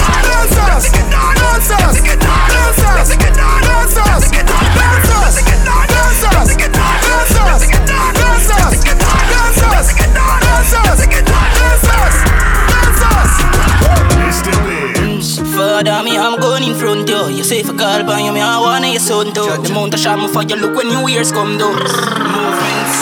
front 17.51 17.59
yo. 17.59 17.59
You 17.59 17.63
say 17.63 17.63
for 17.63 17.77
call 17.77 18.03
by 18.03 18.19
you, 18.19 18.33
me, 18.33 18.41
I 18.41 18.59
wanna 18.59 18.87
your 18.87 18.99
son 18.99 19.33
too. 19.33 19.43
The 19.61 19.73
mount 19.73 19.93
of 19.93 19.99
shot 19.99 20.19
me 20.19 20.27
for 20.27 20.43
you, 20.43 20.55
look 20.55 20.75
when 20.75 20.89
your 20.89 21.09
ears 21.09 21.31
come 21.31 21.57
down. 21.57 21.75
Movements. 21.75 22.97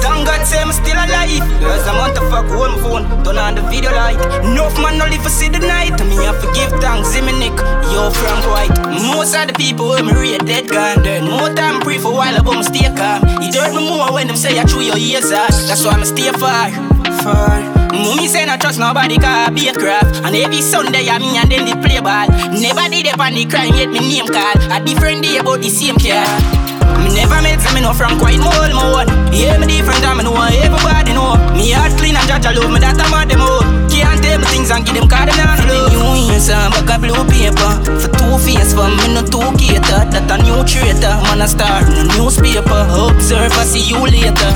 Thank 0.00 0.26
God 0.26 0.46
say 0.46 0.60
I'm 0.60 0.72
still 0.72 0.96
alive. 0.96 1.44
Cause 1.60 1.86
I'm 1.86 2.00
on 2.00 2.14
the 2.14 2.20
fuck 2.30 2.46
hold 2.48 2.72
my 2.72 2.78
phone, 2.80 3.24
turn 3.24 3.38
on 3.38 3.54
the 3.54 3.62
video 3.62 3.92
light. 3.92 4.16
Enough 4.44 4.76
man 4.80 4.98
no 4.98 5.04
live 5.06 5.22
for 5.22 5.28
see 5.28 5.48
the 5.48 5.58
night. 5.58 5.92
Me 6.04 6.16
have 6.24 6.40
to 6.40 6.48
give 6.52 6.72
thanks, 6.80 7.12
me 7.20 7.32
Nick, 7.38 7.56
yo 7.92 8.10
Frank 8.10 8.44
White. 8.48 8.76
Most 9.14 9.36
of 9.36 9.46
the 9.48 9.54
people 9.54 9.88
when 9.90 10.06
me 10.06 10.12
rate 10.12 10.46
dead 10.46 10.68
gone 10.68 11.02
dead. 11.02 11.24
More 11.24 11.52
time 11.52 11.80
pray 11.80 11.98
for 11.98 12.12
a 12.12 12.16
while, 12.16 12.42
me 12.42 12.62
stay 12.62 12.88
calm. 12.96 13.22
It 13.42 13.54
hurt 13.54 13.74
me 13.74 13.88
more 13.88 14.12
when 14.12 14.26
them 14.26 14.36
say 14.36 14.58
I 14.58 14.64
chew 14.64 14.80
your 14.80 14.96
ears 14.96 15.30
out. 15.32 15.52
That's 15.68 15.84
why 15.84 15.96
me 15.96 16.04
stay 16.04 16.32
far, 16.32 16.70
far. 17.22 17.69
Mummy 18.10 18.26
say 18.26 18.44
not 18.44 18.60
trust 18.60 18.80
nobody 18.80 19.18
cause 19.22 19.54
be 19.54 19.68
a 19.68 19.72
craft. 19.72 20.26
And 20.26 20.34
every 20.34 20.60
Sunday 20.60 21.06
I 21.06 21.22
me 21.22 21.38
and 21.38 21.46
them 21.46 21.62
they 21.62 21.78
play 21.78 22.02
ball. 22.02 22.26
Never 22.50 22.90
did 22.90 23.06
it 23.06 23.14
on 23.14 23.38
the 23.38 23.46
crime 23.46 23.70
yet 23.78 23.86
me 23.86 24.02
name 24.02 24.26
call. 24.26 24.58
A 24.74 24.82
different 24.82 25.22
day 25.22 25.38
about 25.38 25.62
the 25.62 25.70
same 25.70 25.94
care. 25.94 26.26
Me 27.06 27.14
never 27.14 27.38
met 27.38 27.62
me 27.70 27.80
no 27.80 27.94
from 27.94 28.18
quite 28.18 28.42
more 28.42 28.66
my 28.74 29.06
one 29.06 29.06
Yeah 29.30 29.54
me 29.62 29.70
different 29.70 30.02
and 30.02 30.18
me 30.18 30.24
know 30.26 30.34
everybody 30.42 31.14
know. 31.14 31.38
Me 31.54 31.70
heart 31.70 31.94
clean 32.02 32.18
and 32.18 32.26
judge 32.26 32.50
I 32.50 32.50
love 32.50 32.74
me 32.74 32.82
that 32.82 32.98
I'm 32.98 33.14
at 33.14 33.30
them 33.30 33.46
out 33.46 33.62
Can't 33.86 34.18
tell 34.18 34.42
me 34.42 34.46
things 34.50 34.74
and 34.74 34.82
give 34.82 34.98
them 34.98 35.06
card 35.06 35.30
them 35.30 35.38
down 35.38 35.62
low 35.70 35.86
New 35.94 36.34
year 36.34 36.42
some 36.42 36.74
back 36.74 36.90
a 36.90 36.98
blue 36.98 37.14
paper. 37.30 37.72
For 37.94 38.10
two 38.10 38.34
face 38.42 38.74
for 38.74 38.90
me 38.90 39.06
no 39.14 39.22
two 39.22 39.54
cater. 39.54 40.02
That 40.10 40.26
a 40.26 40.36
new 40.42 40.66
traitor. 40.66 41.14
Man 41.30 41.46
a 41.46 41.48
star 41.48 41.86
in 41.86 41.94
a 41.94 42.04
newspaper. 42.18 42.82
Observe 42.90 43.54
I 43.54 43.62
see 43.62 43.86
you 43.86 44.02
later. 44.02 44.50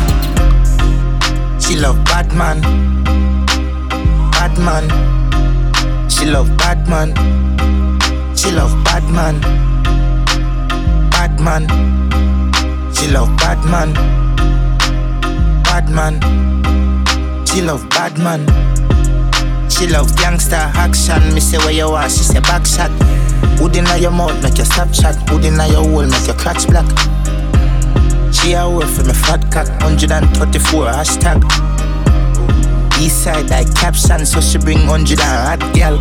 She 1.62 1.78
love 1.78 2.02
Batman. 2.02 2.58
Batman. 4.54 6.08
She 6.08 6.26
love 6.26 6.56
Batman. 6.56 7.12
She 8.36 8.52
love 8.52 8.72
Batman. 8.84 9.40
Batman. 11.10 11.66
She 12.94 13.08
love 13.08 13.36
Batman. 13.36 13.94
Batman. 15.64 16.20
She 17.46 17.62
love 17.62 17.88
Batman. 17.90 18.46
She 19.68 19.88
love 19.88 20.16
gangster 20.16 20.54
action. 20.54 21.34
Me 21.34 21.40
say 21.40 21.58
where 21.58 21.72
you 21.72 21.88
are, 21.88 22.08
she 22.08 22.22
say 22.22 22.38
back 22.40 22.64
shot. 22.64 22.92
Inna 23.76 23.96
your 23.96 24.12
mouth, 24.12 24.40
make 24.40 24.56
your 24.56 24.66
Snapchat. 24.66 25.02
chat. 25.02 25.28
Hood 25.30 25.44
inna 25.46 25.66
your 25.66 25.82
hole, 25.82 26.06
make 26.06 26.26
your 26.28 26.36
crotch 26.36 26.68
black. 26.68 26.86
She 28.32 28.52
a 28.52 28.70
work 28.70 28.88
for 28.88 29.02
me 29.02 29.14
fat 29.14 29.50
cock, 29.50 29.66
134 29.80 30.86
hashtag. 30.86 31.73
East 33.00 33.24
side 33.24 33.50
I 33.52 33.64
caption, 33.64 34.24
so 34.24 34.40
she 34.40 34.59
bring 34.59 34.87
100 34.87 35.20
and 35.20 35.61
hot 35.61 35.61
girl. 35.74 36.00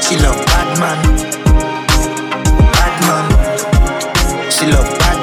She 0.00 0.16
love 0.16 0.44
bad 0.46 0.78
man, 0.80 0.98
bad 2.72 2.94
man. 3.06 4.50
She 4.50 4.66
love 4.66 4.88
Batman. 4.98 5.21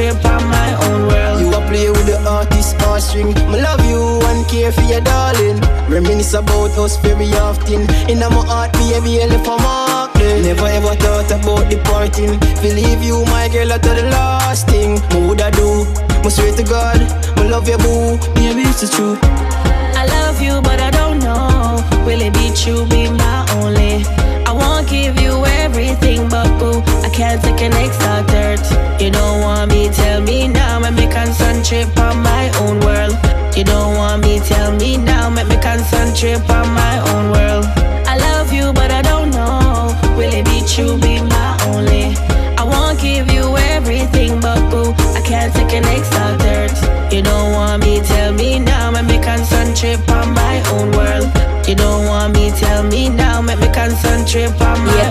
Concentrate 0.00 0.30
on 0.30 0.48
my 0.48 0.74
own 0.86 1.08
world. 1.08 1.40
You 1.40 1.48
a 1.52 1.60
play 1.68 1.90
with 1.90 2.06
the 2.06 2.18
artist 2.28 2.76
heartstring. 2.78 3.34
Me 3.50 3.60
love 3.60 3.84
you 3.84 4.20
and 4.28 4.46
care 4.48 4.72
for 4.72 4.82
your 4.82 5.00
darling. 5.00 5.60
Reminisce 5.88 6.34
about 6.34 6.76
us 6.78 6.96
very 6.96 7.32
often. 7.34 7.82
In 8.08 8.18
my 8.18 8.26
heart, 8.46 8.72
baby, 8.72 9.22
I 9.22 9.26
left 9.26 9.46
a 9.46 9.56
mark 9.62 10.12
there. 10.14 10.42
Never 10.42 10.66
ever 10.66 10.94
thought 10.96 11.30
about 11.30 11.70
departing. 11.70 12.38
Believe 12.62 13.02
you, 13.02 13.24
my 13.26 13.48
girl, 13.48 13.72
after 13.72 13.94
the 13.94 14.08
last 14.10 14.68
thing. 14.68 14.94
Me 15.10 15.26
woulda 15.26 15.50
do. 15.50 15.84
Me 16.22 16.30
swear 16.30 16.54
to 16.56 16.62
God, 16.62 17.00
me 17.36 17.48
love 17.48 17.68
you, 17.68 17.78
boo. 17.78 18.18
Baby, 18.34 18.62
it's 18.68 18.80
the 18.80 18.88
truth. 18.88 19.18
I 19.22 20.06
love 20.06 20.40
you, 20.40 20.60
but 20.62 20.80
I 20.80 20.90
don't 20.90 21.18
know. 21.18 21.80
Will 22.06 22.20
it 22.20 22.32
be 22.34 22.52
true? 22.54 22.86
Be 22.86 23.10
my 23.10 23.46
only. 23.56 23.79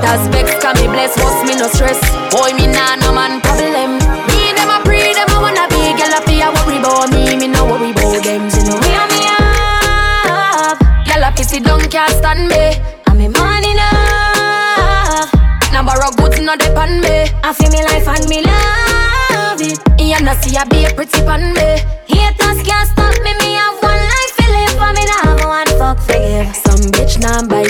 Own 0.09 0.31
vex, 0.31 0.49
me 0.81 0.87
bless, 0.87 1.15
what's 1.17 1.45
me 1.45 1.55
no 1.55 1.67
stress. 1.67 1.99
Boy, 2.31 2.53
me 2.53 2.67
nah 2.67 2.95
no 2.95 3.13
man 3.13 3.41
problem. 3.41 3.99
Me 4.29 4.53
them 4.53 4.69
a 4.69 4.81
pre, 4.83 5.13
them 5.13 5.29
a 5.29 5.37
wanna 5.41 5.67
be, 5.69 5.93
girl 5.97 6.13
fi 6.25 6.41
a 6.41 6.49
worry 6.53 6.77
about 6.79 7.11
me, 7.11 7.35
me 7.37 7.47
no 7.47 7.65
worry 7.65 7.91
about 7.91 8.23
them. 8.23 8.49
You 8.49 8.63
know 8.65 8.79
me 8.81 8.91
and 8.97 9.09
me 9.11 9.19
up, 9.29 10.79
girl 11.05 11.23
a 11.23 11.31
pissy 11.35 11.63
don't 11.63 11.89
can't 11.91 12.11
stand 12.13 12.47
me. 12.47 12.77
And 13.07 13.19
me 13.19 13.27
money 13.27 13.71
enough, 13.71 15.33
now 15.71 15.83
borrow 15.83 16.11
goods 16.17 16.39
no 16.41 16.55
depend 16.55 17.01
me. 17.01 17.29
I 17.43 17.53
feel 17.53 17.69
me 17.71 17.83
life 17.83 18.07
and 18.07 18.27
me 18.29 18.41
love 18.41 19.61
it. 19.61 19.79
You 19.99 20.19
know 20.25 20.33
see 20.41 20.57
a 20.57 20.65
be 20.65 20.85
a 20.85 20.93
pretty 20.93 21.21
pan 21.21 21.53
me. 21.53 21.88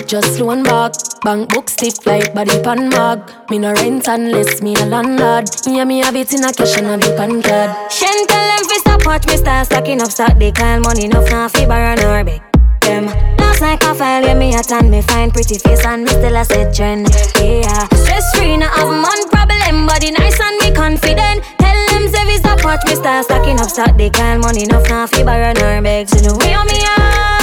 Just 0.10 0.40
loan 0.40 0.64
back. 0.64 0.94
Bank 1.22 1.50
book 1.50 1.70
stiff 1.70 2.04
like 2.08 2.34
body 2.34 2.58
pan 2.64 2.90
mag. 2.90 3.22
Me 3.52 3.60
no 3.60 3.74
rent 3.74 4.08
unless 4.08 4.62
me 4.62 4.74
a 4.76 4.86
landlord. 4.86 5.48
Yeah, 5.68 5.86
me 5.86 6.00
have 6.00 6.16
it 6.16 6.34
in 6.34 6.44
a 6.44 6.52
cash 6.52 6.78
and 6.78 6.88
a 6.88 6.98
big 6.98 7.16
pan 7.16 7.42
card. 7.44 7.70
Shen 7.92 8.26
tell 8.26 8.48
them 8.50 8.66
fi 8.66 8.78
stop 8.80 9.06
watch 9.06 9.28
me 9.28 9.38
start 9.38 9.68
stacking 9.68 10.02
up, 10.02 10.10
start 10.10 10.40
decline 10.40 10.82
money, 10.82 11.06
enough 11.06 11.30
now 11.30 11.48
fi 11.48 11.66
borrow 11.68 11.94
nor 12.02 12.24
beg. 12.24 12.42
Them 12.82 13.06
last 13.38 13.62
like 13.62 13.84
a 13.84 13.94
file, 13.94 14.26
yeah, 14.26 14.34
me 14.34 14.56
a 14.56 14.64
tan, 14.64 14.90
me 14.90 15.04
find 15.04 15.32
pretty 15.32 15.60
face 15.60 15.86
and 15.86 16.04
me 16.04 16.10
still 16.10 16.36
a 16.36 16.44
set 16.44 16.74
trend. 16.74 17.08
Yeah, 17.38 17.86
stress 17.94 18.36
free, 18.36 18.58
no 18.58 18.66
have 18.66 18.90
man 18.90 19.30
problem, 19.30 19.86
body 19.86 20.10
nice 20.10 20.40
and 20.42 20.58
me 20.58 20.74
confident. 20.74 21.46
Tell 21.60 21.80
them 21.94 22.08
say 22.10 22.26
visa 22.26 22.58
watch 22.64 22.82
me 22.88 22.96
start 22.96 23.26
stacking 23.26 23.60
up, 23.60 23.70
start 23.70 23.96
decline 23.96 24.42
money, 24.42 24.64
enough 24.64 24.90
now 24.90 25.06
fi 25.06 25.22
borrow 25.22 25.54
nor 25.54 25.82
beg. 25.84 26.10
So 26.10 26.18
the 26.18 26.34
way 26.34 26.58
me 26.66 26.82
up, 26.98 27.39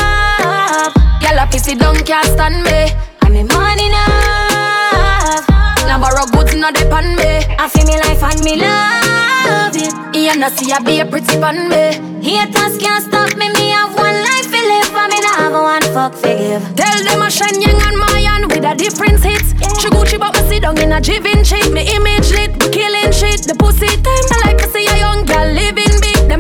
Girl, 1.37 1.45
a 1.45 1.49
pissy 1.49 1.79
don't 1.79 2.01
can't 2.07 2.25
stand 2.25 2.65
me. 2.65 2.97
I'm 3.21 3.37
in 3.37 3.47
money 3.49 3.93
enough. 3.93 5.45
Now 5.85 6.01
borrow 6.01 6.25
goods 6.33 6.57
no 6.57 6.71
depend 6.73 7.17
me. 7.17 7.45
I 7.61 7.69
feel 7.69 7.85
me 7.85 8.01
life 8.01 8.23
and 8.25 8.41
me 8.41 8.57
love 8.57 9.77
it. 9.77 9.93
You 10.17 10.35
know 10.41 10.49
see 10.49 10.73
I 10.73 10.79
be 10.81 11.01
a 11.01 11.05
pretty 11.05 11.37
pan 11.37 11.69
me. 11.69 12.01
Haters 12.25 12.79
can't 12.81 13.05
stop 13.05 13.37
me, 13.37 13.53
me 13.53 13.69
have 13.69 13.93
one 13.95 14.17
life 14.17 14.49
to 14.49 14.61
live, 14.65 14.89
and 14.97 15.13
me 15.13 15.21
not 15.21 15.37
have 15.37 15.53
one 15.53 15.85
fuck 15.93 16.15
forgive. 16.15 16.65
Tell 16.75 17.05
them 17.05 17.21
I 17.21 17.29
shine 17.29 17.61
young 17.61 17.85
and 17.85 17.99
Mayan 18.01 18.49
with 18.49 18.65
a 18.65 18.75
different 18.75 19.21
hits. 19.23 19.53
She 19.77 19.93
Gucci 19.93 20.19
but 20.19 20.33
me 20.33 20.49
sit 20.49 20.63
down 20.63 20.81
in 20.81 20.93
a 20.93 21.05
shit. 21.05 21.21
Me 21.69 21.85
image 21.85 22.33
lit, 22.33 22.57
killing 22.73 23.13
shit. 23.13 23.45
The 23.45 23.55
pussy 23.59 23.93
time 24.01 24.27
I 24.33 24.37
like 24.49 24.59
to 24.65 24.69
see 24.73 24.89
a 24.89 24.97
young 25.05 25.27
girl 25.27 25.53
living 25.53 26.01
big. 26.01 26.17
The 26.33 26.39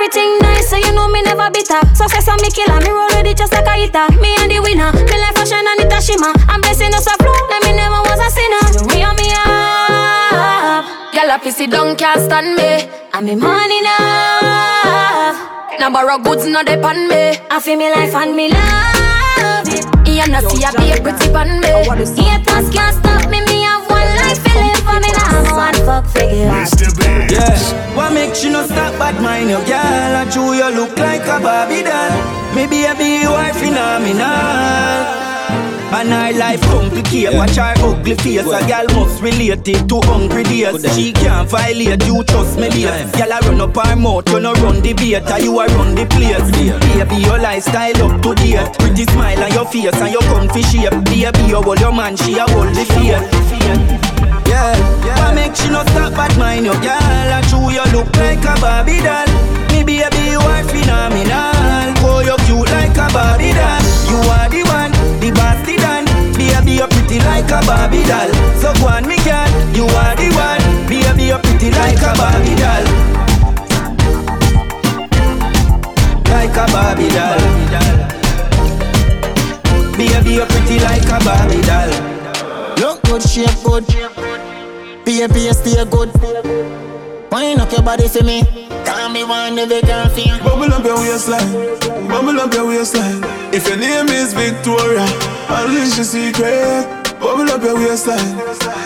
Everything 0.00 0.38
nice, 0.38 0.70
so 0.70 0.76
you 0.76 0.94
know 0.94 1.08
me 1.12 1.20
never 1.20 1.50
bitter. 1.50 1.76
Success 1.92 2.26
on 2.26 2.40
me 2.40 2.48
killer, 2.48 2.80
me 2.80 2.88
roll 2.88 3.04
with 3.12 3.26
it 3.28 3.36
just 3.36 3.52
like 3.52 3.68
a 3.68 3.76
hitter. 3.76 4.08
Me 4.16 4.32
and 4.40 4.50
the 4.50 4.56
winner, 4.56 4.88
me 4.96 5.16
life 5.20 5.36
fashion 5.36 5.60
and 5.60 5.76
it 5.76 5.92
a 5.92 6.00
shimmer. 6.00 6.32
I'm 6.48 6.62
blessing 6.62 6.88
us 6.94 7.04
a 7.04 7.12
flow, 7.20 7.36
let 7.52 7.60
me 7.68 7.76
never 7.76 8.00
was 8.08 8.16
a 8.16 8.32
sinner. 8.32 8.88
Way 8.88 9.04
on 9.04 9.12
me 9.20 9.28
up, 9.36 10.88
Girl, 11.12 11.28
a 11.28 11.36
pissy 11.36 11.68
don't 11.70 11.98
can't 11.98 12.16
stand 12.16 12.56
me. 12.56 12.88
I'm 13.12 13.28
in 13.28 13.40
money 13.40 13.84
enough. 13.84 15.36
Now 15.76 15.92
borrow 15.92 16.16
goods 16.16 16.46
no 16.46 16.64
depend 16.64 17.12
me. 17.12 17.36
I 17.52 17.60
feel 17.60 17.76
me 17.76 17.92
life 17.92 18.14
and 18.14 18.34
me 18.34 18.48
love 18.48 19.68
it. 19.68 19.84
You 20.08 20.24
know 20.32 20.40
see 20.48 20.64
a 20.64 20.72
be 20.80 20.96
pretty 21.04 21.28
pan 21.28 21.60
me. 21.60 21.68
Haters 21.68 22.72
can't 22.72 22.96
stop 22.96 23.28
me, 23.28 23.44
me 23.44 23.68
have 23.68 23.84
one 23.84 24.08
life 24.16 24.40
to 24.48 24.48
live, 24.48 24.80
and 24.80 25.04
me 25.04 25.12
not 25.50 25.74
have 25.76 25.86
one 25.86 25.86
fuck 25.86 26.06
forgive. 26.12 27.30
Yeah, 27.30 27.96
what 27.96 28.12
makes 28.12 28.44
you 28.44 28.50
not 28.50 28.66
stop 28.66 28.98
bad 28.98 29.20
mind 29.22 29.50
your 29.50 29.64
girl? 29.64 30.16
I 30.16 30.28
chew 30.30 30.54
you 30.54 30.70
look 30.74 30.98
like 30.98 31.22
a 31.22 31.40
Barbie 31.40 31.82
doll. 31.82 32.10
Maybe 32.54 32.86
I 32.86 32.94
be 32.94 33.22
your 33.22 33.32
wife 33.32 33.56
phenomenal. 33.56 35.18
And 35.92 36.08
her 36.08 36.38
life 36.38 36.62
complicated. 36.62 37.34
Watch 37.34 37.56
her 37.56 37.74
ugly 37.78 38.14
face. 38.14 38.46
A 38.46 38.60
girl 38.66 38.86
must 38.94 39.20
relate 39.20 39.66
it 39.66 39.88
to 39.88 40.00
hungry 40.06 40.44
days. 40.44 40.94
She 40.94 41.12
can't 41.12 41.48
violate 41.48 42.06
you, 42.06 42.22
trust 42.24 42.58
me, 42.58 42.68
dear. 42.70 42.92
Girl, 43.18 43.32
I 43.32 43.40
run 43.40 43.60
up 43.60 43.74
her 43.76 43.96
mouth, 43.96 44.28
you 44.30 44.40
no 44.40 44.52
run 44.54 44.80
the 44.80 44.92
bait, 44.94 45.28
or 45.28 45.38
you 45.40 45.58
a 45.58 45.66
run 45.66 45.94
the 45.96 46.06
place. 46.06 46.50
Baby, 46.94 47.22
your 47.22 47.38
lifestyle 47.38 48.02
up 48.04 48.22
to 48.22 48.34
date. 48.36 48.72
Pretty 48.78 49.04
smile 49.04 49.42
on 49.42 49.52
your 49.52 49.66
face 49.66 50.00
and 50.00 50.12
your 50.12 50.22
comfy 50.22 50.62
shape. 50.62 50.94
Baby, 51.06 51.48
you 51.50 51.60
hold 51.60 51.80
your 51.80 51.92
man, 51.92 52.16
she 52.16 52.38
a 52.38 52.46
hold 52.46 52.68
the 52.68 52.84
fear. 52.94 54.29
Yeah, 54.50 54.74
what 55.22 55.34
makes 55.38 55.62
you 55.64 55.70
not 55.70 55.86
stop 55.94 56.10
bad 56.18 56.34
mind 56.36 56.66
your 56.66 56.74
oh, 56.74 56.82
girl? 56.82 57.30
I 57.30 57.40
chew 57.46 57.70
you 57.70 57.86
look 57.94 58.10
like 58.18 58.42
a 58.42 58.58
Barbie 58.58 58.98
doll. 58.98 59.30
Me 59.70 59.86
baby, 59.86 60.34
you 60.34 60.42
are 60.42 60.64
phenomenal. 60.66 61.94
Oh, 62.02 62.18
you 62.18 62.34
cute 62.50 62.66
like 62.74 62.98
a 62.98 63.06
Barbie 63.14 63.54
doll. 63.54 63.78
You 64.10 64.18
are 64.26 64.50
the 64.50 64.66
one, 64.66 64.90
the 65.22 65.30
basti 65.30 65.78
done. 65.78 66.02
Baby, 66.34 66.82
you 66.82 66.88
pretty 66.90 67.22
like 67.22 67.46
a 67.46 67.62
Barbie 67.62 68.02
doll. 68.10 68.30
So 68.58 68.74
go 68.82 68.90
on, 68.90 69.06
me 69.06 69.22
girl, 69.22 69.46
you 69.70 69.86
are 69.86 70.18
the 70.18 70.28
one. 70.34 70.62
Baby, 70.90 71.30
you 71.30 71.38
pretty 71.38 71.70
like 71.70 72.02
a 72.02 72.10
Barbie 72.18 72.58
doll. 72.58 72.84
Like 76.26 76.58
a 76.58 76.66
Barbie 76.74 77.10
doll. 77.14 77.42
Baby, 79.94 80.42
you 80.42 80.46
pretty 80.50 80.82
like 80.82 81.06
a 81.06 81.22
Barbie 81.22 81.62
doll. 81.62 81.92
Look 82.82 83.02
good, 83.04 83.22
shape 83.22 83.62
good. 83.62 84.39
Baby, 85.20 85.52
stay 85.52 85.84
good. 85.84 86.10
Wind 87.30 87.60
up 87.60 87.70
your 87.72 87.82
body 87.82 88.08
for 88.08 88.24
me. 88.24 88.42
Call 88.86 89.10
me 89.10 89.22
one 89.22 89.58
every 89.58 89.82
girl 89.82 90.08
feel. 90.08 90.38
Bubble 90.38 90.72
up 90.72 90.82
your 90.82 90.96
waistline, 90.96 92.08
bubble 92.08 92.40
up 92.40 92.54
your 92.54 92.66
waistline. 92.66 93.22
If 93.52 93.68
your 93.68 93.76
name 93.76 94.08
is 94.08 94.32
Victoria, 94.32 95.04
unleash 95.50 95.96
your 95.96 96.06
secret. 96.06 96.99
Bubble 97.20 97.52
up 97.52 97.62
your 97.62 97.76
waistline, 97.76 98.36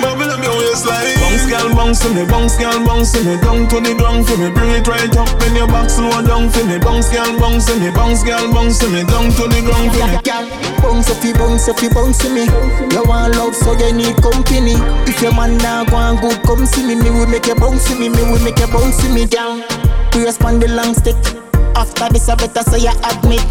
bubble 0.03 0.27
up 0.27 0.43
your 0.43 0.59
waistline. 0.59 1.15
Bounce 1.23 1.47
girl, 1.47 1.69
bounce 1.75 2.01
to 2.03 2.09
me, 2.11 2.25
bounce 2.27 2.57
girl, 2.59 2.85
bounce 2.85 3.13
to 3.13 3.23
me. 3.23 3.39
Down 3.41 3.69
to 3.71 3.79
the 3.79 3.95
ground 3.95 4.27
for 4.27 4.37
me, 4.37 4.51
bring 4.51 4.71
it 4.75 4.87
right 4.89 5.15
up 5.17 5.31
in 5.47 5.55
your 5.55 5.69
back, 5.69 5.89
slow 5.89 6.11
down 6.27 6.51
for 6.51 6.65
me. 6.67 6.79
Bounce 6.79 7.09
girl, 7.15 7.31
bounce 7.39 7.67
to 7.67 7.79
me, 7.79 7.91
bounce 7.95 8.25
girl, 8.25 8.53
bounce 8.53 8.79
to 8.81 8.91
me. 8.91 9.05
Down 9.07 9.31
to 9.31 9.45
the 9.47 9.61
ground 9.63 9.95
for 9.95 10.07
me. 10.11 10.19
Girl, 10.27 10.45
bounce 10.83 11.11
if 11.11 11.23
you 11.25 11.35
bounce 11.35 11.69
if 11.69 11.81
you 11.81 11.91
bounce 11.91 12.19
to 12.27 12.29
me. 12.29 12.45
You 12.91 13.03
want 13.07 13.39
love, 13.39 13.55
so 13.55 13.71
you 13.79 13.93
need 13.95 14.19
company. 14.19 14.75
If 15.07 15.23
your 15.23 15.33
man 15.33 15.57
now 15.59 15.85
go 15.85 15.97
and 15.97 16.19
good, 16.19 16.43
come 16.43 16.67
see 16.67 16.83
me. 16.83 16.99
Me 16.99 17.11
will 17.11 17.31
make 17.31 17.47
you 17.47 17.55
bounce 17.55 17.87
to 17.87 17.95
me. 17.95 18.09
Me 18.09 18.23
will 18.27 18.43
make 18.43 18.59
you 18.59 18.67
bounce 18.67 18.99
to 19.03 19.09
me 19.15 19.27
down. 19.27 19.63
We 20.13 20.27
respond 20.27 20.63
the 20.63 20.69
long 20.75 20.95
stick. 20.95 21.15
After 21.77 22.09
this, 22.13 22.29
I 22.29 22.35
better 22.37 22.63
say 22.63 22.81
you 22.81 22.93
admit. 23.05 23.43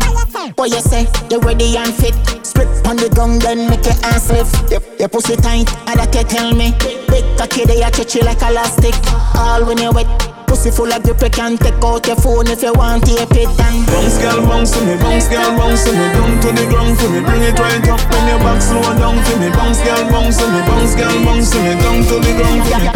What 0.58 0.70
you 0.70 0.80
say? 0.82 1.08
You 1.30 1.40
ready 1.40 1.78
and 1.78 1.94
fit. 1.94 2.16
Strip 2.46 2.68
on 2.88 2.98
the 2.98 3.10
gun, 3.16 3.40
then 3.40 3.70
make 3.70 3.86
your 3.86 3.96
ass 4.04 4.30
lift. 4.32 4.72
Your, 4.72 4.82
your 5.00 5.10
pussy 5.10 5.36
tight, 5.36 5.72
and 5.88 6.00
that 6.00 6.12
can 6.12 6.26
tell 6.26 6.54
me. 6.54 6.72
Big 7.08 7.26
cocky, 7.38 7.66
they 7.66 7.82
are 7.84 7.92
touchy 7.92 8.22
like 8.22 8.42
elastic. 8.42 8.96
All 9.36 9.66
when 9.66 9.78
you 9.78 9.92
wet. 9.92 10.43
Pussy 10.54 10.70
full 10.70 10.94
of 10.94 11.02
grip, 11.02 11.18
you 11.18 11.34
can 11.34 11.58
take 11.58 11.82
out 11.82 12.06
your 12.06 12.16
phone 12.16 12.46
if 12.46 12.62
you 12.62 12.70
want 12.78 13.02
tape 13.02 13.26
it 13.42 13.50
and 13.50 13.82
Bounce 13.90 14.22
girl, 14.22 14.38
bounce 14.46 14.70
to 14.70 14.86
me, 14.86 14.94
bounce 15.02 15.26
girl, 15.26 15.50
bounce 15.58 15.82
to 15.82 15.92
me. 15.98 16.06
Down 16.14 16.30
to 16.46 16.50
the 16.54 16.66
ground 16.70 16.94
for 16.94 17.10
me, 17.10 17.26
bring 17.26 17.42
it 17.42 17.58
right 17.58 17.82
up 17.90 17.98
in 17.98 18.24
your 18.30 18.38
back, 18.38 18.62
slow 18.62 18.86
down 18.94 19.18
for 19.26 19.34
me. 19.42 19.50
Bounce 19.50 19.82
girl, 19.82 20.06
bounce 20.14 20.38
to 20.38 20.46
me, 20.54 20.62
bounce 20.70 20.94
girl, 20.94 21.18
bounce 21.26 21.50
to 21.50 21.58
me. 21.58 21.74
Down 21.82 22.06
to 22.06 22.16
the 22.22 22.32
ground 22.38 22.62
for 22.70 22.78
me. 22.78 22.90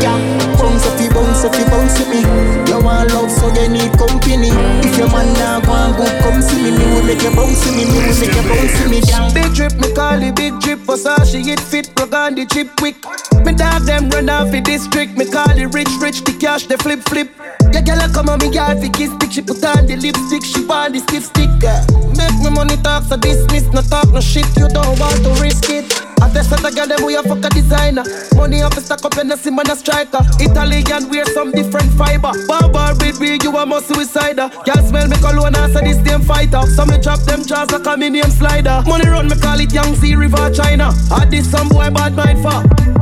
Bounce 0.53 0.85
if 0.85 1.01
you 1.01 1.09
bounce 1.09 1.41
if 1.49 1.57
you 1.57 1.65
bounce 1.65 1.97
to 1.97 2.05
me. 2.05 2.21
You 2.69 2.77
want 2.77 3.09
love, 3.09 3.33
so 3.33 3.49
you 3.49 3.65
need 3.73 3.89
company. 3.97 4.53
If 4.85 4.93
your 4.93 5.09
man 5.09 5.25
now 5.41 5.57
go 5.57 5.73
and 5.73 5.97
good, 5.97 6.13
come 6.21 6.45
see 6.45 6.61
me. 6.61 6.77
Me 6.77 6.85
will 6.93 7.09
make 7.09 7.25
you 7.25 7.33
bounce 7.33 7.57
to 7.65 7.73
me. 7.73 7.89
Me 7.89 8.05
will 8.05 8.17
make 8.21 8.37
you 8.37 8.45
bounce 8.45 8.73
to 8.77 8.85
me 8.85 9.01
down. 9.01 9.33
Big 9.33 9.49
drip, 9.57 9.73
me 9.81 9.89
call 9.97 10.21
it 10.21 10.37
big 10.37 10.53
drip. 10.61 10.85
Versace 10.85 11.33
it 11.33 11.57
fit, 11.57 11.89
plug 11.97 12.13
on 12.13 12.37
the 12.37 12.45
chip 12.45 12.69
quick. 12.77 13.01
Me 13.41 13.49
dog 13.57 13.81
them 13.89 14.13
run 14.13 14.29
off 14.29 14.53
the 14.53 14.61
district. 14.61 15.17
Me 15.17 15.25
call 15.25 15.57
it 15.57 15.73
rich, 15.73 15.89
rich. 15.97 16.21
The 16.21 16.37
cash 16.37 16.69
the 16.69 16.77
flip, 16.77 17.01
flip. 17.09 17.33
Yeah, 17.73 17.81
girl, 17.81 18.01
I 18.01 18.07
come 18.11 18.29
on 18.29 18.39
me 18.39 18.49
yard 18.49 18.79
fi 18.79 18.89
kiss 18.89 19.11
stick. 19.13 19.31
She 19.31 19.41
put 19.41 19.63
on 19.63 19.85
the 19.85 19.95
lipstick. 19.95 20.43
She 20.43 20.65
want 20.65 20.93
the 20.93 20.99
stiff 20.99 21.25
stick. 21.25 21.49
Yeah. 21.61 21.85
Make 22.15 22.37
me 22.43 22.49
money 22.49 22.77
talk, 22.77 23.03
so 23.03 23.17
dismiss. 23.17 23.65
No 23.73 23.81
talk, 23.81 24.09
no 24.09 24.21
shit. 24.21 24.47
You 24.57 24.67
don't 24.69 24.99
want 24.99 25.23
to 25.23 25.31
risk 25.41 25.69
it. 25.69 25.85
I 26.21 26.29
test 26.33 26.49
that 26.49 26.65
I 26.65 26.71
got 26.71 26.89
them, 26.89 27.05
we 27.05 27.15
a 27.15 27.21
fuck 27.21 27.45
a 27.45 27.49
designer. 27.49 28.03
Money 28.35 28.61
a 28.61 28.71
stack 28.71 29.05
up 29.05 29.15
and 29.17 29.31
a 29.31 29.37
sim 29.37 29.59
and 29.59 29.69
a 29.69 29.75
striker. 29.75 30.19
Italian 30.41 31.09
wear 31.09 31.25
some 31.25 31.51
different 31.51 31.91
fiber. 31.93 32.31
Barbar 32.47 32.95
with 32.97 33.21
you 33.21 33.55
a 33.55 33.65
must 33.65 33.89
suicider. 33.89 34.49
Girl 34.65 34.81
smell 34.87 35.07
me 35.07 35.17
cologne 35.17 35.55
answer 35.55 35.81
this 35.81 35.97
damn 35.97 36.21
fighter. 36.21 36.61
So 36.73 36.85
me 36.85 36.97
drop 36.97 37.19
them 37.21 37.45
jars 37.45 37.69
like 37.71 37.85
a 37.85 37.95
mini 37.95 38.21
slider. 38.23 38.83
Money 38.87 39.07
run, 39.09 39.27
me 39.29 39.35
call 39.37 39.59
it 39.59 39.71
Sea 39.71 40.15
River 40.15 40.49
China. 40.51 40.91
I 41.11 41.25
this 41.25 41.49
some 41.49 41.69
boy 41.69 41.89
bad 41.91 42.15
mind 42.15 42.41
for. 42.41 42.96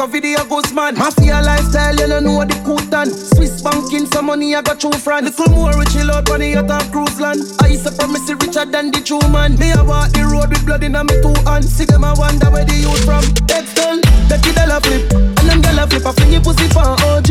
Like 0.00 0.08
a 0.08 0.12
video 0.12 0.44
ghost 0.44 0.74
man. 0.74 0.96
Mafia 0.96 1.42
lifestyle, 1.42 1.94
you 1.94 2.06
don't 2.06 2.24
know 2.24 2.44
the 2.44 2.54
Kutan. 2.64 3.08
Swiss 3.08 3.60
banking, 3.62 4.06
some 4.06 4.26
money 4.26 4.54
I 4.54 4.62
got 4.62 4.80
through 4.80 4.92
France. 4.92 5.38
Little 5.38 5.54
more 5.54 5.76
rich, 5.76 5.92
chill 5.92 6.10
out 6.10 6.30
on 6.30 6.40
the 6.40 6.48
yacht 6.48 6.70
of 6.70 6.90
cruise 6.92 7.20
land. 7.20 7.40
I 7.60 7.76
it 7.76 8.42
richer 8.42 8.64
than 8.64 8.90
the 8.90 9.00
true 9.04 9.20
man. 9.30 9.58
Me 9.58 9.72
I 9.72 9.82
walk 9.82 10.12
the 10.12 10.24
road 10.24 10.48
with 10.48 10.64
blood 10.64 10.84
in 10.84 10.92
my 10.92 11.04
two 11.04 11.34
hands. 11.44 11.68
See 11.68 11.84
them, 11.84 12.04
I 12.04 12.14
wonder 12.16 12.50
where 12.50 12.64
the 12.64 12.76
youth 12.76 13.04
from. 13.04 13.24
Bet 13.44 13.66
the 14.40 14.52
dollar 14.56 14.80
flip. 14.80 15.04
And 15.12 15.46
them 15.48 15.60
dollar 15.60 15.86
flip, 15.86 16.06
I 16.06 16.12
fling 16.12 16.32
your 16.32 16.42
pussy 16.42 16.68
for 16.72 16.86
OG. 17.10 17.30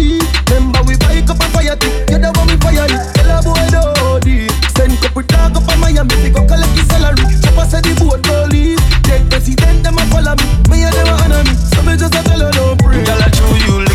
Remember 0.53 0.82
we 0.86 0.93
buy 1.01 1.21
up 1.25 1.41
a 1.41 1.47
fire 1.49 1.75
too. 1.75 1.89
You 2.12 2.21
the 2.21 2.29
one 2.38 2.53
we 2.53 2.58
fire 2.62 2.86
it. 2.86 3.01
Tell 3.17 3.32
a 3.34 3.41
boy 3.41 3.65
the 3.73 3.82
OD. 4.05 4.29
Send 4.77 4.93
couple 5.01 5.25
dog 5.25 5.58
up 5.58 5.65
a 5.65 5.73
Miami, 5.82 6.15
we 6.21 6.29
go 6.29 6.45
collect 6.45 6.73
the 6.77 6.84
salary. 6.86 7.25
Chop 7.41 7.58
us 7.58 7.73
at 7.73 7.82
the 7.82 7.93
boat, 7.97 8.21
police. 8.21 8.99
Dead 9.10 9.28
president, 9.28 9.84
them 9.84 9.98
a 9.98 10.06
follow 10.13 10.36
me. 10.38 10.45
Me 10.69 10.84
and 10.84 10.93
them 10.93 11.08
a 11.08 11.24
honor 11.24 11.43
me. 11.43 11.54
So 11.74 11.82
me 11.82 11.98
just 11.98 12.13
a 12.13 12.22
tell 12.22 12.39
her 12.39 12.52
don't 12.52 12.78
pray. 12.80 13.04
Girl, 13.04 13.17
I 13.17 13.30
chew 13.30 13.56
you 13.65 13.88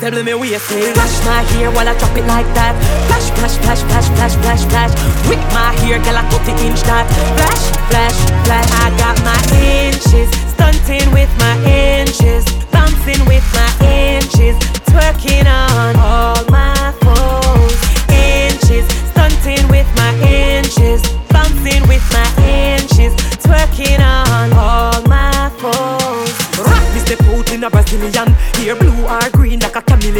tell 0.00 0.24
me 0.24 0.34
waist 0.34 0.72
is 0.72 0.92
Flash 0.94 1.24
my 1.26 1.42
hair 1.52 1.70
while 1.70 1.86
I 1.86 1.96
drop 1.98 2.16
it 2.16 2.24
like 2.24 2.48
that. 2.56 2.72
Flash, 3.06 3.28
flash, 3.36 3.56
flash, 3.60 3.82
flash, 3.84 4.08
flash, 4.16 4.34
flash, 4.40 4.64
flash. 4.72 4.92
Whip 5.28 5.40
my 5.52 5.76
hair, 5.84 6.00
girl 6.00 6.16
I 6.16 6.24
30 6.32 6.56
inch 6.64 6.80
that. 6.88 7.04
Flash, 7.36 7.64
flash, 7.92 8.16
flash. 8.48 8.68
I 8.80 8.88
got 8.96 9.16
my 9.28 9.36
inches. 9.60 10.28
Stunting 10.56 11.04
with 11.12 11.28
my 11.36 11.54
inches. 11.68 12.48
Bouncing 12.72 13.20
with 13.28 13.44
my 13.52 13.68
inches. 13.84 14.56
Twerking 14.88 15.44
on 15.44 15.96
all 16.00 16.40
my 16.48 16.96
foes. 17.04 17.76
Inches. 18.08 18.88
Stunting 19.12 19.68
with 19.68 19.88
my 20.00 20.16
inches. 20.24 21.04
Bouncing 21.28 21.84
with 21.92 22.04
my 22.16 22.28
inches. 22.48 23.12
Twerking 23.44 24.00
on 24.00 24.48
all 24.56 24.96
my 25.04 25.52
foes. 25.60 26.32
Rock 26.56 26.84
this 26.96 27.04
step 27.04 27.20
out 27.36 27.52
in 27.52 27.64
a 27.64 27.70
Brazilian 27.70 28.32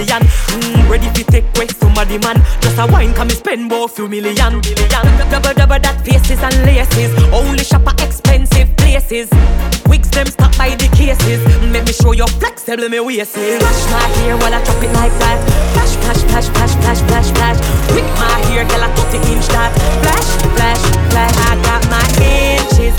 a 0.00 0.06
chameleon 0.06 0.22
mm, 0.22 0.88
Ready 0.88 1.10
to 1.12 1.24
take 1.24 1.44
away 1.56 1.66
somebody 1.68 2.18
man. 2.18 2.36
Just 2.60 2.78
a 2.78 2.86
wine 2.86 3.12
come 3.14 3.28
me 3.28 3.34
spend 3.34 3.68
more 3.68 3.88
few 3.88 4.08
million. 4.08 4.34
Double 4.36 5.54
double 5.54 5.78
that 5.78 6.02
faces 6.04 6.42
and 6.42 6.54
laces. 6.64 7.12
Only 7.32 7.64
shop 7.64 7.86
at 7.86 8.02
expensive 8.02 8.68
places. 8.76 9.28
Wigs 9.86 10.10
them 10.10 10.26
stuck 10.26 10.56
by 10.56 10.74
the 10.76 10.88
cases. 10.96 11.40
Make 11.70 11.84
me 11.86 11.92
show 11.92 12.12
you 12.12 12.26
flexible 12.38 12.88
me 12.88 13.00
waist. 13.00 13.36
Is 13.36 13.60
Flash 13.60 13.90
my 13.90 14.06
hair 14.20 14.36
while 14.38 14.54
I 14.54 14.62
drop 14.64 14.82
it 14.82 14.92
like 14.94 15.12
that. 15.20 15.38
Flash, 15.74 15.94
flash, 16.02 16.22
flash, 16.30 16.48
flash, 16.48 16.74
flash, 16.82 17.00
flash, 17.08 17.30
flash. 17.32 17.58
Whip 17.94 18.06
my 18.18 18.38
hair, 18.50 18.64
girl 18.64 18.84
I 18.84 18.90
30 18.94 19.32
inch 19.32 19.46
that 19.48 19.70
Flash, 20.02 20.30
flash, 20.56 20.82
flash 21.10 21.36
I 21.48 21.54
got 21.62 21.82
my 21.90 22.04
inches 22.24 22.89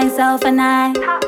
myself, 0.00 0.44
and 0.44 0.60
I. 0.60 1.27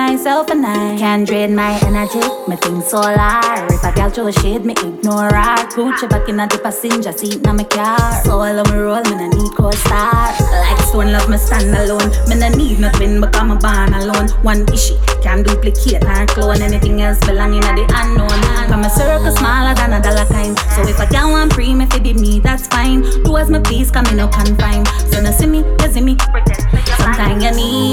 Me, 0.00 0.16
myself, 0.16 0.50
and 0.50 0.64
I. 0.66 0.96
Can't 0.96 1.26
drain 1.26 1.54
my 1.54 1.78
energy. 1.84 2.20
Me 2.48 2.56
think 2.56 2.84
solar. 2.84 3.40
If 3.68 3.84
a 3.84 3.92
girl 3.92 4.10
throw 4.10 4.30
shade, 4.30 4.64
me 4.64 4.72
ignore 4.72 5.28
her. 5.28 5.56
Gucci 5.74 6.08
back 6.08 6.28
in 6.28 6.36
the 6.36 6.60
passenger 6.62 7.12
seat, 7.12 7.42
now 7.42 7.52
me 7.52 7.64
car. 7.64 7.98
So 8.24 8.40
I 8.40 8.52
love 8.52 8.70
me 8.70 8.78
roll, 8.78 9.02
me 9.02 9.14
no 9.16 9.28
need 9.28 9.52
co-star. 9.54 10.32
Like 10.64 10.80
stone 10.88 11.12
love 11.12 11.28
me 11.28 11.36
stand 11.36 11.76
alone. 11.76 12.10
Me 12.28 12.34
no 12.36 12.48
need 12.48 12.78
nothing, 12.80 13.22
I'm 13.34 13.50
a 13.50 13.56
born 13.56 13.92
alone. 13.94 14.28
One 14.42 14.62
issue, 14.72 14.96
can't 15.22 15.46
duplicate 15.46 16.02
nor 16.02 16.26
clone 16.26 16.62
anything 16.62 17.00
else 17.02 17.18
belonging 17.20 17.64
at 17.64 17.76
the 17.76 17.84
unknown. 18.00 18.40
From 18.68 18.84
a 18.84 18.90
circle 18.90 19.36
smaller 19.36 19.74
than 19.74 19.92
a 19.92 20.00
dollar 20.00 20.26
kind. 20.26 20.58
So 20.74 20.82
if 20.82 20.98
I 20.98 21.06
girl 21.06 21.30
want 21.30 21.52
free, 21.52 21.74
me 21.74 21.86
be 22.02 22.14
me, 22.14 22.40
that's 22.40 22.66
fine. 22.68 23.02
Do 23.24 23.36
as 23.36 23.50
me 23.50 23.60
please, 23.60 23.90
come 23.90 24.06
in 24.06 24.16
no 24.16 24.28
confine. 24.28 24.86
So 25.10 25.20
no 25.20 25.30
see 25.30 25.46
me, 25.46 25.58
you 25.58 25.92
see 25.92 26.00
me. 26.00 26.16
Sometimes 26.96 27.44
you 27.44 27.52
need 27.52 27.90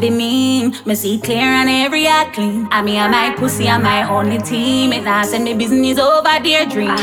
be 0.00 0.10
mean. 0.10 0.74
Me 0.86 0.94
see 0.94 1.18
clear 1.18 1.43
and 1.44 1.68
every 1.68 2.06
clean. 2.32 2.68
I 2.70 2.82
mean, 2.82 2.98
I 2.98 3.08
my 3.08 3.34
pussy, 3.36 3.68
I 3.68 3.78
my 3.78 4.08
only 4.08 4.38
team. 4.38 4.92
It 4.92 5.04
not 5.04 5.26
send 5.26 5.44
me 5.44 5.54
business 5.54 5.98
over 5.98 6.38
their 6.42 6.66
dream. 6.66 6.96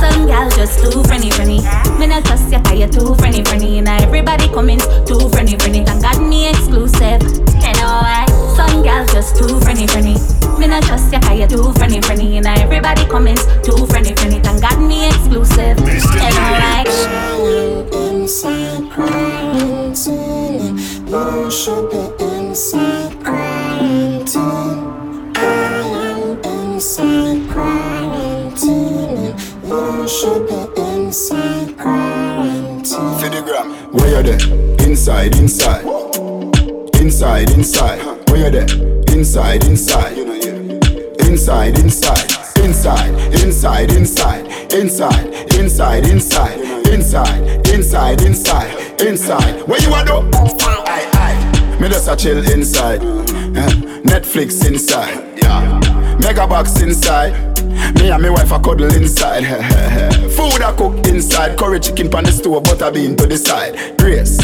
Some 0.00 0.26
gal 0.26 0.48
just 0.50 0.80
too 0.80 1.02
friendly, 1.04 1.30
friendly. 1.30 1.60
Me 1.98 2.06
not 2.06 2.24
trust 2.24 2.50
you, 2.52 2.60
cause 2.60 2.78
you 2.78 2.88
too 2.88 3.14
friendly, 3.16 3.44
friendly. 3.44 3.80
Now 3.80 4.02
everybody 4.02 4.48
comments 4.48 4.86
too 5.06 5.28
friendly, 5.30 5.56
friendly. 5.58 5.84
Thank 5.84 6.02
God 6.02 6.22
me 6.22 6.48
exclusive. 6.48 7.22
You 7.22 7.72
know 7.76 8.00
why? 8.00 8.26
Some 8.56 8.82
gal 8.82 9.06
just 9.08 9.36
too 9.36 9.59
Inside, 35.20 35.36
inside. 35.38 35.84
Inside, 36.98 37.50
inside. 37.50 38.30
Where 38.30 38.44
you 38.46 38.50
there? 38.50 39.14
Inside, 39.14 39.64
inside. 39.66 40.16
Inside, 41.20 41.78
inside. 41.78 42.30
Inside, 42.56 43.34
inside, 43.34 43.90
inside. 43.92 44.72
Inside, 44.72 45.54
inside, 45.58 46.06
inside. 46.06 46.86
Inside, 46.86 47.68
inside, 47.68 48.22
inside. 48.22 49.00
Inside. 49.02 49.68
Where 49.68 49.80
you 49.82 49.92
are 49.92 50.06
though? 50.06 50.26
Aye, 50.32 51.10
aye. 51.12 51.78
Me 51.78 51.88
just 51.90 52.08
a 52.08 52.16
chill 52.16 52.38
inside. 52.50 53.02
Eh, 53.02 54.00
Netflix 54.02 54.66
inside. 54.66 55.38
Yeah. 55.42 56.16
Mega 56.22 56.46
box 56.46 56.80
inside. 56.80 57.34
Me 57.96 58.10
and 58.10 58.22
my 58.22 58.30
wife 58.30 58.52
a 58.52 58.58
cuddle 58.58 58.90
inside. 58.94 59.44
Food 60.32 60.62
I 60.62 60.74
cook 60.76 61.06
inside. 61.08 61.58
Curry 61.58 61.80
chicken 61.80 62.08
pan 62.08 62.24
the 62.24 62.32
stove, 62.32 62.62
butter 62.64 62.90
bean 62.90 63.16
to 63.16 63.26
the 63.26 63.36
side. 63.36 63.98
Grace, 63.98 64.38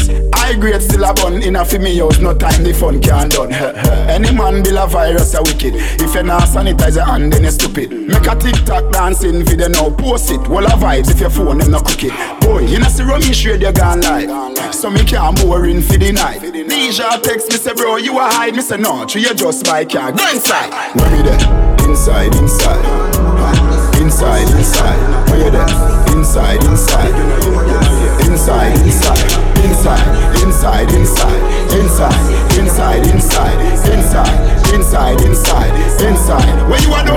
I 0.47 0.55
great 0.55 0.81
still 0.81 1.03
a 1.03 1.13
bun 1.13 1.43
in 1.43 1.57
a 1.57 1.65
fi 1.65 1.77
me 1.77 1.97
house. 1.97 2.19
No 2.19 2.33
time 2.33 2.63
the 2.63 2.73
fun 2.73 3.01
can 3.01 3.27
done. 3.27 3.51
Any 3.51 4.31
man 4.31 4.63
build 4.63 4.77
a 4.77 4.87
virus 4.87 5.33
a 5.33 5.43
wicked. 5.43 5.73
If 5.75 6.15
you 6.15 6.23
not 6.23 6.43
sanitize 6.43 6.95
your 6.95 7.03
hand, 7.03 7.33
then 7.33 7.43
you 7.43 7.51
stupid. 7.51 7.91
Make 7.91 8.25
a 8.25 8.33
TikTok 8.33 8.93
dancing 8.93 9.43
video 9.43 9.67
now, 9.67 9.89
post 9.89 10.31
it. 10.31 10.47
Wall 10.47 10.63
of 10.63 10.79
vibes 10.79 11.11
if 11.11 11.19
your 11.19 11.29
phone 11.29 11.57
them 11.57 11.71
not 11.71 11.83
crooked. 11.83 12.13
Boy, 12.39 12.61
you 12.61 12.79
know 12.79 12.87
see 12.87 13.03
rummy 13.03 13.33
shade 13.33 13.61
you 13.61 13.73
gone 13.73 13.99
live. 13.99 14.73
So 14.73 14.89
me 14.89 15.03
can't 15.03 15.35
boring 15.41 15.81
for 15.81 15.97
the 15.97 16.13
night. 16.13 16.39
Deja 16.39 17.19
text 17.19 17.51
me 17.51 17.57
say 17.57 17.73
bro 17.73 17.97
you 17.97 18.17
a 18.17 18.23
hide. 18.23 18.55
Me 18.55 18.61
say 18.61 18.77
no, 18.77 19.03
true 19.03 19.19
you 19.19 19.33
just 19.33 19.65
buy 19.65 19.83
car. 19.83 20.13
Go 20.13 20.31
inside. 20.31 20.71
Where 20.95 21.11
me 21.11 21.23
there? 21.23 21.35
Inside, 21.83 22.33
inside. 22.39 22.85
Inside, 23.99 24.47
inside. 24.55 25.29
Where 25.29 25.43
you 25.43 25.51
there? 25.51 25.67
Inside, 26.15 26.63
inside. 26.63 27.11
Inside, 28.23 28.77
inside. 28.77 28.77
Inside, 28.87 29.46
inside, 30.43 30.91
inside. 30.91 31.57
Inside, 31.71 32.57
inside, 32.57 33.05
inside. 33.07 33.59
Inside, 33.93 34.73
inside, 34.73 35.21
inside. 35.21 35.21
Inside. 35.21 36.07
inside. 36.07 36.69
Where 36.69 36.81
you 36.81 36.91
are 36.93 37.05
though? 37.05 37.15